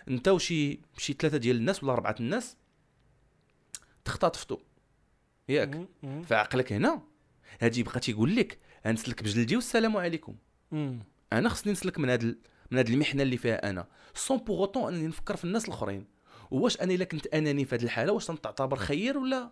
[0.07, 2.57] أنت وشي شي ثلاثة ديال الناس ولا أربعة الناس
[4.05, 4.57] تختطفتوا
[5.49, 5.87] ياك.
[6.25, 7.01] فعقلك هنا
[7.61, 8.57] هادي بقى تيقول لك
[8.87, 10.35] غنسلك بجلدي والسلام عليكم.
[10.71, 10.99] مم.
[11.33, 12.37] أنا خصني نسلك من هاد ال-
[12.71, 13.87] من هاد المحنة اللي فيها أنا.
[14.13, 16.05] sans pour autant أنني نفكر في الناس الأخرين.
[16.51, 19.51] واش أنا إلا كنت أناني في هاد الحالة واش تنعتبر خير ولا؟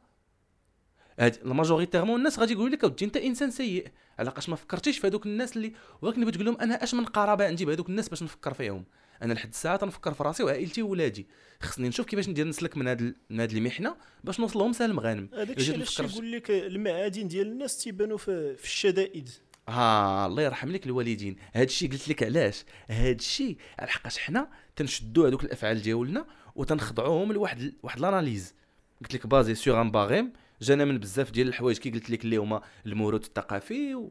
[1.20, 3.88] هاد ال majoritairement الناس غادي يقولوا لك اودي أنت إنسان سيء.
[4.20, 7.46] علاحقاش ما فكرتيش في هذوك الناس اللي ولكن بغيت تقول لهم أنا أش من قرابة
[7.48, 8.84] عندي بهذوك الناس باش نفكر فيهم.
[9.22, 11.28] أنا لحد الساعة تنفكر في راسي وعائلتي وولادي.
[11.62, 15.30] خصني نشوف كيفاش ندير نسلك من هاد من هاد المحنة باش نوصل لهم سالم غانم
[15.34, 19.30] هذاك الشيء علاش يقول لك المعادن ديال الناس تيبانوا في, في الشدائد؟
[19.70, 21.36] ها الله يرحم لك الوالدين.
[21.54, 26.26] هاد الشيء قلت لك علاش؟ هاد الشيء على حقاش حنا تنشدوا هذوك الأفعال ديالنا
[26.56, 28.54] وتنخضعوهم لواحد واحد l'analyse
[29.02, 31.78] قلت لك basée sur un barème جانا من بزاف ديال الحوايج.
[31.78, 34.10] كي قلت لك اللي هما الموروث الثقافي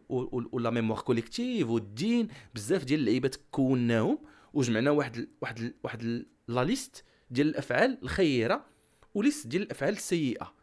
[0.53, 2.29] و la mémoire collective والدين.
[2.55, 4.19] بزاف ديال اللعيبات كوناهم
[4.55, 8.67] وجمعنا واحد ال- واحد ال- واحد ال- la liste ديال الأفعال الخيرة
[9.15, 10.55] و liste ديال الأفعال السيئة.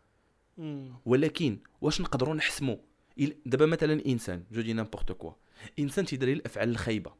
[1.05, 2.75] ولكن واش نقدروا نحسموا
[3.45, 5.31] دابا مثلا إنسان je dis n'importe quoi.
[5.79, 7.13] إنسان تيدير الأفعال الخايبة.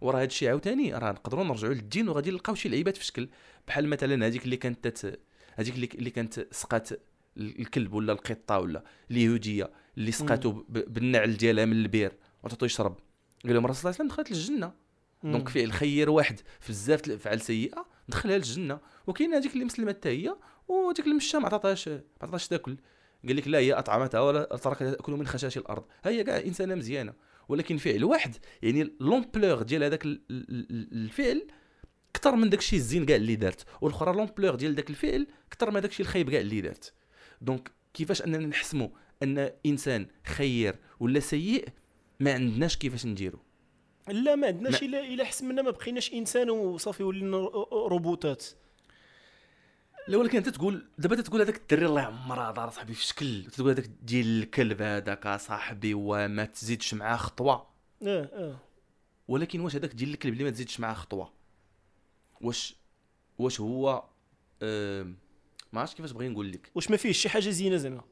[0.00, 3.28] وراه هذا الشيء عاوتاني راه نقدروا نرجعوا للدين وغادي نلقاو شي لعيبات في شكل
[3.68, 5.20] بحال مثلا هذيك اللي كانت تت...
[5.54, 7.00] هذيك اللي, اللي كانت سقات ال-
[7.60, 10.72] الكلب ولا القطة ولا اليهودية اللي سقاتو ب...
[10.94, 12.96] بالنعل ديالها من البير وعطاتو يشرب.
[13.44, 14.72] قال لهم الرسول صلى الله عليه وسلم دخلت الجنه
[15.24, 15.52] donc مم.
[15.52, 20.36] فعل خير واحد في بزاف الافعال سيئة دخلها للجنه وكاين هذيك اللي مسلمة حتى هي
[20.68, 22.76] وديك المشة ما عطاتهاش ما عطاتهاش تاكل.
[23.26, 25.84] قال لك لا هي أطعمتها ولا تركتها تاكل من خشاش الأرض.
[26.04, 27.12] هي كاع إنسانة مزيانة.
[27.48, 31.46] ولكن فعل واحد يعني l'ampleur ديال هذاك ال- ال- ال- الفعل
[32.16, 33.64] أكثر من داك الشيء الزين كاع اللي دارت.
[33.80, 36.92] والأخرى l'ampleur ديال داك الفعل أكثر من داك الشيء الخايب كاع اللي دارت.
[37.40, 38.88] donc كيفاش أننا نحسموا
[39.22, 41.68] أن إنسان خير ولا سيء؟
[42.20, 43.38] ما عندناش كيفاش نديرو.
[44.08, 48.44] لا ما عندناش الا إلا حسمنا ما بقيناش إنسان وصافي ولينا رو- روبوتات.
[50.08, 53.44] لا ولكن أنت تقول دابا تقول هذاك الدري الله يعمرها دار صاحبي في شكل.
[53.44, 57.66] تقول هذاك ديال الكلب هذاك صاحبي وما تزيدش معاه خطوة.
[58.06, 58.56] آه آه.
[59.28, 61.32] ولكن واش هذاك ديال الكلب اللي ما تزيدش معاه خطوة؟
[62.40, 62.76] واش
[63.38, 64.04] واش هو
[64.62, 65.16] آم،
[65.72, 66.70] ما عرفتش كيفاش بغي نقول لك.
[66.74, 68.02] واش ما فيهش شي حاجة زينة زعما؟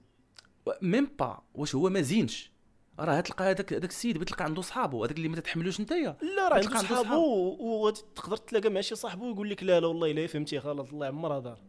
[0.82, 2.51] ميم با واش هو ما زينش.
[2.98, 6.16] راه تلقى هذاك هذاك السيد بتلقى عنده صحابه هذاك اللي ما تتحملوش نتايا.
[6.36, 7.18] لا راه عنده تلقى عنده صحابو صحاب.
[7.60, 11.06] وغادي تقدر تلاقى مع شي صاحبو ويقول لك لا لا والله إلا فهمتي خلاص الله
[11.06, 11.60] يعمرها دار.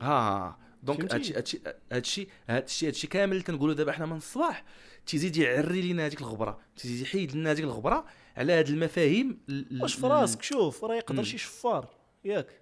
[0.00, 1.60] ها دونك؟ هادشي هادشي
[1.92, 4.64] هادشي هادشي هادشي كامل اللي تنقولوا دابا حنا من الصباح.
[5.06, 6.60] تيزيد يعري لينا هذيك الغبرة.
[6.76, 8.04] تيزيد يحيد لنا هذيك الغبرة
[8.36, 11.22] على هاد المفاهيم ال- ال- واش في راسك؟ شوف راه يقدر.
[11.22, 11.88] شي شفار.
[12.24, 12.60] ياك.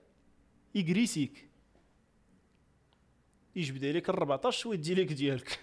[0.74, 1.50] يجريسيك
[3.56, 5.60] يجبد عليك ال 14 ويدي لك ديالك.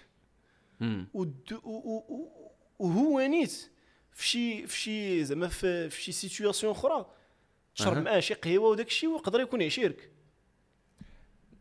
[0.80, 1.08] مم.
[2.78, 3.70] وهو نيت
[4.12, 7.06] في شي في شي زعما في في شي situation أخرى
[7.74, 7.98] شرب.
[7.98, 10.10] معاه شي قهوه وداك الشيء ويقدر يكون يعشيرك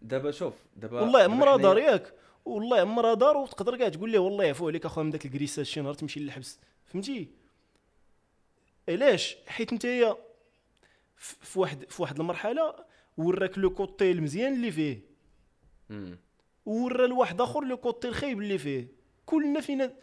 [0.02, 2.14] دابا شوف دابا والله عمرها دار ياك
[2.46, 5.82] والله عمرها دار وتقدر كاع تقول له والله يعفو عليك اخويا من داك الكريسات شي
[5.82, 7.28] نهار تمشي للحبس فهمتي
[8.90, 10.18] علاش حيت نتايا
[11.18, 12.76] في واحد في واحد المرحله
[13.18, 15.02] وراك le côté المزيان اللي فيه.
[16.66, 18.88] ورا لواحد اخر le côté الخايب اللي فيه
[19.26, 19.94] كلنا فينا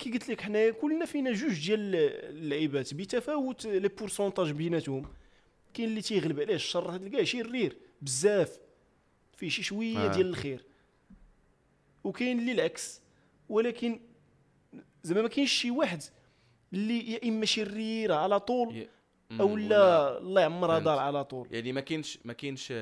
[0.00, 5.08] كي قلت لك حنايا كلنا فينا جوج ديال اللعيبات بتفاوت les pourcentages بيناتهم
[5.74, 8.58] كاين اللي تيغلب عليه الشر تلقاه شرير بزاف
[9.36, 10.12] فيه شي شوية آه.
[10.14, 10.64] ديال الخير
[12.04, 13.00] وكاين اللي العكس
[13.48, 14.00] ولكن
[15.02, 16.02] زعما ما كاينش شي واحد
[16.72, 18.86] اللي يا إما شرير على طول.
[19.40, 20.78] أو لا الله يعمرها.
[20.78, 22.72] دار على طول يعني ما كاينش ما كاينش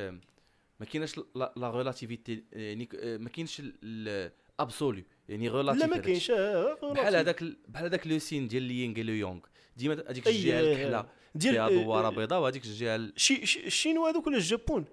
[0.81, 6.75] ما كاينش لا la relativité يعني ما كاينش l'absolu يعني relatif لا ما كاينش آه،
[6.93, 7.17] بحال.
[7.17, 9.41] هذاك ال- بحال هذاك le signe ديال le yin le yang
[9.77, 13.47] ديما هذيك الجهة آه، الكحلة ديال فيها آه، دواره آه، بيضاء وهذيك الجهة ال- شي
[13.47, 14.85] شي- الشينوا هذوك ولا الجابون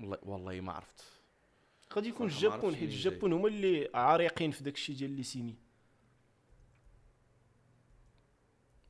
[0.00, 1.02] والله والله ما عرفت
[1.94, 2.82] غادي يكون الجابون حيت.
[2.88, 5.54] الجابون هما اللي عريقين في داك الشيء ديال les signes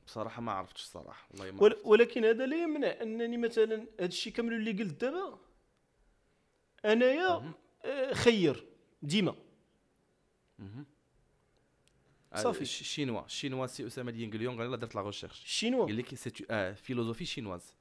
[0.07, 1.85] بصراحة ما عرفتش الصراحة والله ما عرفت.
[1.85, 5.39] ولكن هذا لا يمنع أنني مثلا هذا الشيء كامل اللي قلت دابا
[6.85, 7.53] أنايا.
[7.85, 8.65] آه، خير
[9.01, 9.35] ديما.
[12.35, 12.61] صافي.
[12.61, 15.85] آه، ش- شينوا شينوا سي اسامه le yin le yang أنا درت la recherche الشينوا
[15.85, 17.73] قال لك c'est آه philosophie chinoise.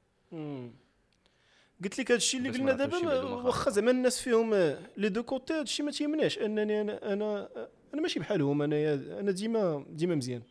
[1.85, 3.71] قلت لك هذا الشيء اللي قلنا دابا واخا.
[3.71, 4.55] زعما الناس فيهم
[4.97, 7.49] les deux côtés هذا الشيء ما تيمنعش انني أنا أنا
[7.95, 10.43] أنا ماشي بحالهم أنا أنا ديما ديما مزيان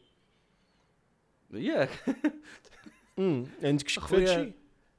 [1.53, 1.89] ياك
[3.63, 4.53] عندك شك في هذا الشيء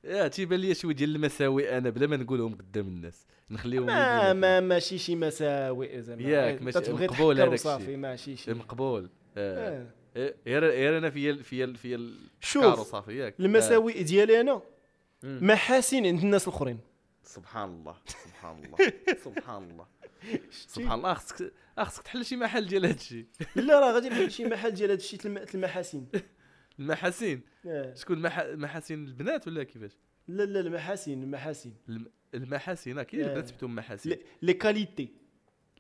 [0.05, 3.27] يا تيبان لي شوية ديال المساوئ أنا بلا ما نقولهم قدام الناس.
[3.51, 4.33] نخليهم ما.
[4.33, 6.23] ما ماشي شي مساوئ زعما.
[6.23, 7.97] ياك، آه، ماشي- مقبول هذاك الشيء.
[7.97, 9.11] ماشي شي مقبول.
[9.37, 9.87] آه.
[10.17, 10.35] آه.
[10.47, 13.35] غير غير أنا في في في شوف، الكارو صافي ياك.
[13.41, 14.63] المساوئ ديالي أنا.
[15.23, 16.79] محاسن عند الناس الآخرين.
[17.25, 18.93] سبحان الله سبحان الله
[19.25, 19.87] سبحان الله.
[20.51, 24.31] سبحان الله خصك آه، خصك تحل شي محل ديال هذا الشيء لا راه غادي نحل
[24.31, 26.05] شي محل ديال هذا الشيء تلم- المحاسن
[26.79, 27.41] المحاسن.
[27.67, 27.95] آه.
[27.95, 28.41] شكون مح...
[28.45, 29.93] محاسن البنات ولا كيفاش؟
[30.29, 31.73] لا لا المحاسن المحاسن.
[31.89, 32.07] الم...
[32.35, 33.25] المحاسن آه، كاين.
[33.25, 34.11] البنات سميتهم محاسن.
[34.11, 35.13] les- les qualités.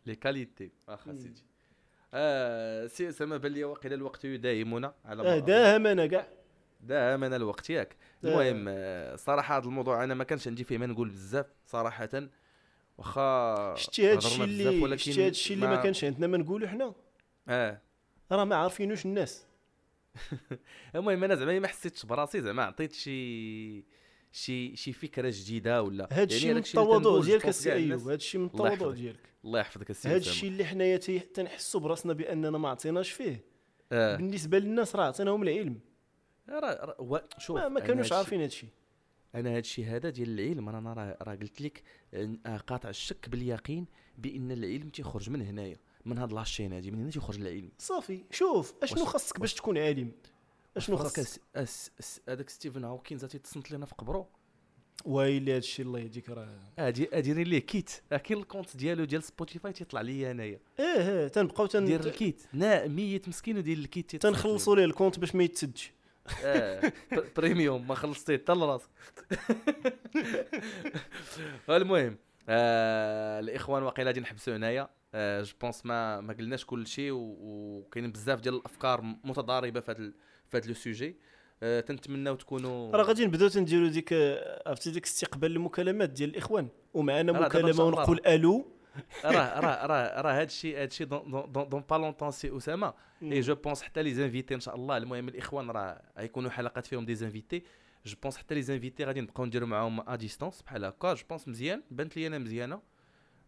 [0.06, 0.70] les qualités.
[0.88, 1.18] واخا مم.
[1.18, 1.42] سيدي.
[2.14, 5.44] آه سي اسامه بان لي واقيلا الوقت يداهمنا على ما آه أظن.
[5.44, 6.28] داهم أنا كاع.
[6.80, 7.96] داهمنا الوقت ياك.
[8.24, 8.28] آه.
[8.28, 12.28] المهم آه، صراحة هذا الموضوع أنا ما كانش عندي فيه ما نقول بزاف صراحة.
[12.98, 16.94] واخا شتي هذا الشيء اللي شتي هذا الشيء اللي ما كانش عندنا ما نقولوا حنا.
[17.48, 17.80] آه
[18.32, 19.47] راه ما عارفينوش الناس.
[20.94, 23.84] المهم أنا زعما ما حسيتش براسي زعما عطيت شي
[24.32, 28.00] شي شي فكرة جديدة ولا هذا الشيء من هذاك الشيء اللي التواضع ديالك السي أيوب.
[28.00, 28.90] هذا الشيء من التواضع.
[28.90, 30.16] ديالك الله يحفظك السي هذا.
[30.16, 30.96] الشيء اللي حنايا
[31.34, 33.44] تنحسوا براسنا بأننا ما عطيناش فيه
[33.92, 34.16] آه.
[34.16, 35.80] بالنسبة للناس راه عطيناهم العلم
[36.48, 38.68] راه هو- شوف ما, ما كانوش عارفين هذا الشيء
[39.34, 41.82] أنا هذا الشيء هذا ديال العلم أنا راه راه قلت لك
[42.14, 43.86] آه، قاطع الشك باليقين
[44.18, 45.76] بأن العلم تيخرج من هنايا
[46.08, 47.70] من هاد la chaîne هادي من هنا تيخرج العلم.
[47.78, 50.12] صافي شوف أشنو خاصك باش تكون عالم
[50.76, 51.40] أشنو خاصك؟
[52.28, 54.26] هذاك ستيفن هاوكينز غادي تصنت لنا في قبرو
[55.04, 56.58] ويلي هذا الشيء الله يهديك راه.
[56.78, 57.90] ادي اديري ليه kit.
[58.10, 61.84] كاين ال compte ديالو ديال Spotify تيطلع لي انايا إيه إيه تنبقاو تن...
[61.84, 62.42] دير ال kit.
[62.52, 65.92] نا ميت مسكين ودير ال kit تيتصنت تنخلصوا ليه ال compte باش ما يتسدش.
[66.44, 66.92] ب-
[67.36, 68.88] premium ما خلصتيه حتى لراسك.
[71.70, 72.16] المهم
[72.48, 74.88] آه الإخوان واقيلا غادي نحبسوا هنايا.
[75.14, 80.12] آه je pense ما ما قلناش كل شيء وكاين بزاف ديال الأفكار متضاربة في هذا
[80.48, 81.16] في هذا le sujet.
[81.62, 86.68] آه تنتمناو تكونوا راه غادي نبداو تنديروا ديك آه، عرفتي ديك استقبال المكالمات ديال الإخوان.
[86.94, 88.78] ومعنا مكالمة ونقول ألو.
[89.24, 93.54] راه راه راه راه هذا الشيء هذا الشيء dans pas longtemps سي اسامه et je
[93.54, 94.96] pense حتى les invités إن شاء الله.
[94.96, 97.62] المهم الإخوان راه غيكونوا حلقات فيهم des invités
[98.08, 101.14] je pense حتى les invités غادي نبقاو نديروا معاهم à distance بحال هكا.
[101.14, 101.82] je pense مزيان.
[101.90, 102.82] بانت لي أنا مزيانة.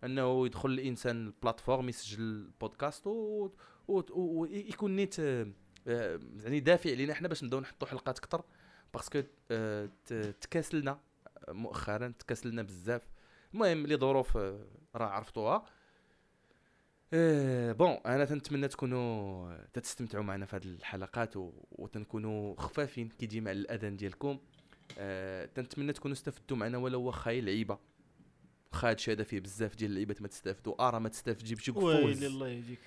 [0.04, 3.06] أنه يدخل الإنسان ال plateforme يسجل البودكاست
[3.88, 5.46] ويكون نيت آه،
[5.88, 8.42] آه، يعني دافع لينا حنا باش نبداو نحطوا حلقات أكثر
[8.94, 9.88] parce que آه،
[10.40, 11.00] تكاسلنا
[11.48, 13.02] مؤخرا تكاسلنا بزاف.
[13.54, 15.64] المهم لظروف آه، راه عرفتوها.
[17.12, 21.32] آه، بون أنا تنتمنى تكونوا تستمتعوا معنا في هذه الحلقات.
[21.72, 23.08] وتنكونوا خفافين.
[23.08, 24.38] كي ديما على الأذان ديالكم.
[24.98, 27.78] آه، تنتمنى تكونوا استفدتوا معنا ولو واخا لعيبة.
[28.72, 32.24] واخا هادشي هذا فيه بزاف ديال اللعيبات ما تستافدوا راه ما تستافدش بشي ويلي قفوز.
[32.24, 32.78] الله يهديك.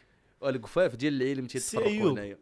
[0.43, 2.37] القفاف ديال العلم تيتفرقوا هنايا.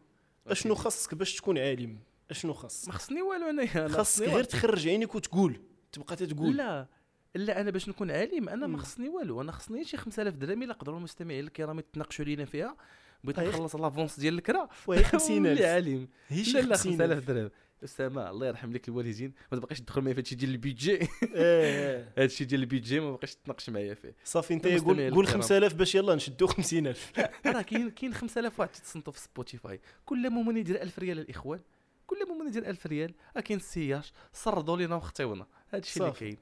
[0.46, 1.98] أشنو خاصك باش تكون عالم؟
[2.30, 4.44] أشنو خاصك؟ ما خصني والو انايا خاصك غير.
[4.44, 5.60] تخرج عينيك وتقول
[5.92, 6.56] تبقى تتقول.
[6.56, 6.88] لا
[7.34, 8.78] لا أنا باش نكون عالم أنا ما.
[8.78, 9.40] خصني والو.
[9.40, 12.76] أنا خصني شي 5000 درهم إلا قدروا المستمعين الكرام يتناقشوا لينا فيها.
[13.24, 16.08] بغيت هاي نخلص l'avance ديال الكرا وهي 50000 ولي عالم.
[16.28, 17.50] هي شي لا 50000 5000 درهم.
[17.84, 19.32] أسامة الله يرحم لك الوالدين.
[19.52, 22.12] ما تبقاش تدخل معايا في هادشي ديال ال budget إيه، إيه.
[22.18, 24.14] هادشي ديال ال budget ما بقاش تناقش معايا فيه.
[24.24, 25.26] صافي انت قول قول الكرام.
[25.26, 27.12] 5000 باش يلا نشدو 50000
[27.46, 31.60] راه كاين كاين 5000 واحد تتصنتوا في سبوتيفاي كل مؤمن يدير 1000 ريال الإخوان
[32.06, 36.14] كل مؤمن يدير 1000 ريال راه كاين السياش سردوا لينا وخطيونا هذا الشيء اللي.
[36.14, 36.38] كاين.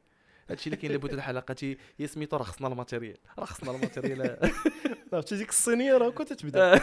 [0.47, 3.17] هذا الشيء اللي كاين لابد الحلقة هي سميتو راه خصنا ال matériel.
[3.39, 4.39] راه خصنا ال matériel.
[5.13, 6.81] عرفتي ديك الصينية راه كنت تبدأ.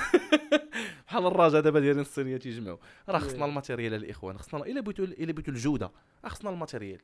[1.07, 2.77] بحال الرجاء دابا دايرين الصينية تيجمعوا.
[3.09, 3.49] راه خصنا oui.
[3.49, 5.91] ال matériel الإخوان خصنا إلا بغيتوا إلا بغيتوا الجودة
[6.25, 6.99] خصنا الماتيريال.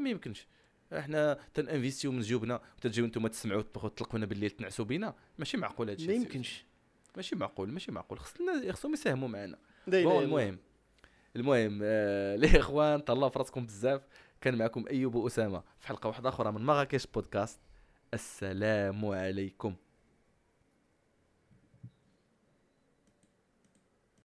[0.00, 0.46] ما يمكنش.
[0.92, 6.06] إحنا تن investiو من جيوبنا وتجيو نتوما تسمعوا تطلقونا بالليل تنعسوا بينا ماشي معقول هادشي
[6.06, 6.64] ما يمكنش.
[7.16, 8.18] ماشي معقول ماشي معقول.
[8.18, 9.58] خصنا خصهم يساهموا معنا.
[9.86, 10.22] بون.
[10.22, 10.58] المهم
[11.36, 14.02] المهم آه الإخوان تهلاو في راسكم بزاف.
[14.40, 17.60] كان معكم أيوب وأسامة في حلقة واحدة أخرى من مراكش بودكاست.
[18.14, 19.74] السلام عليكم.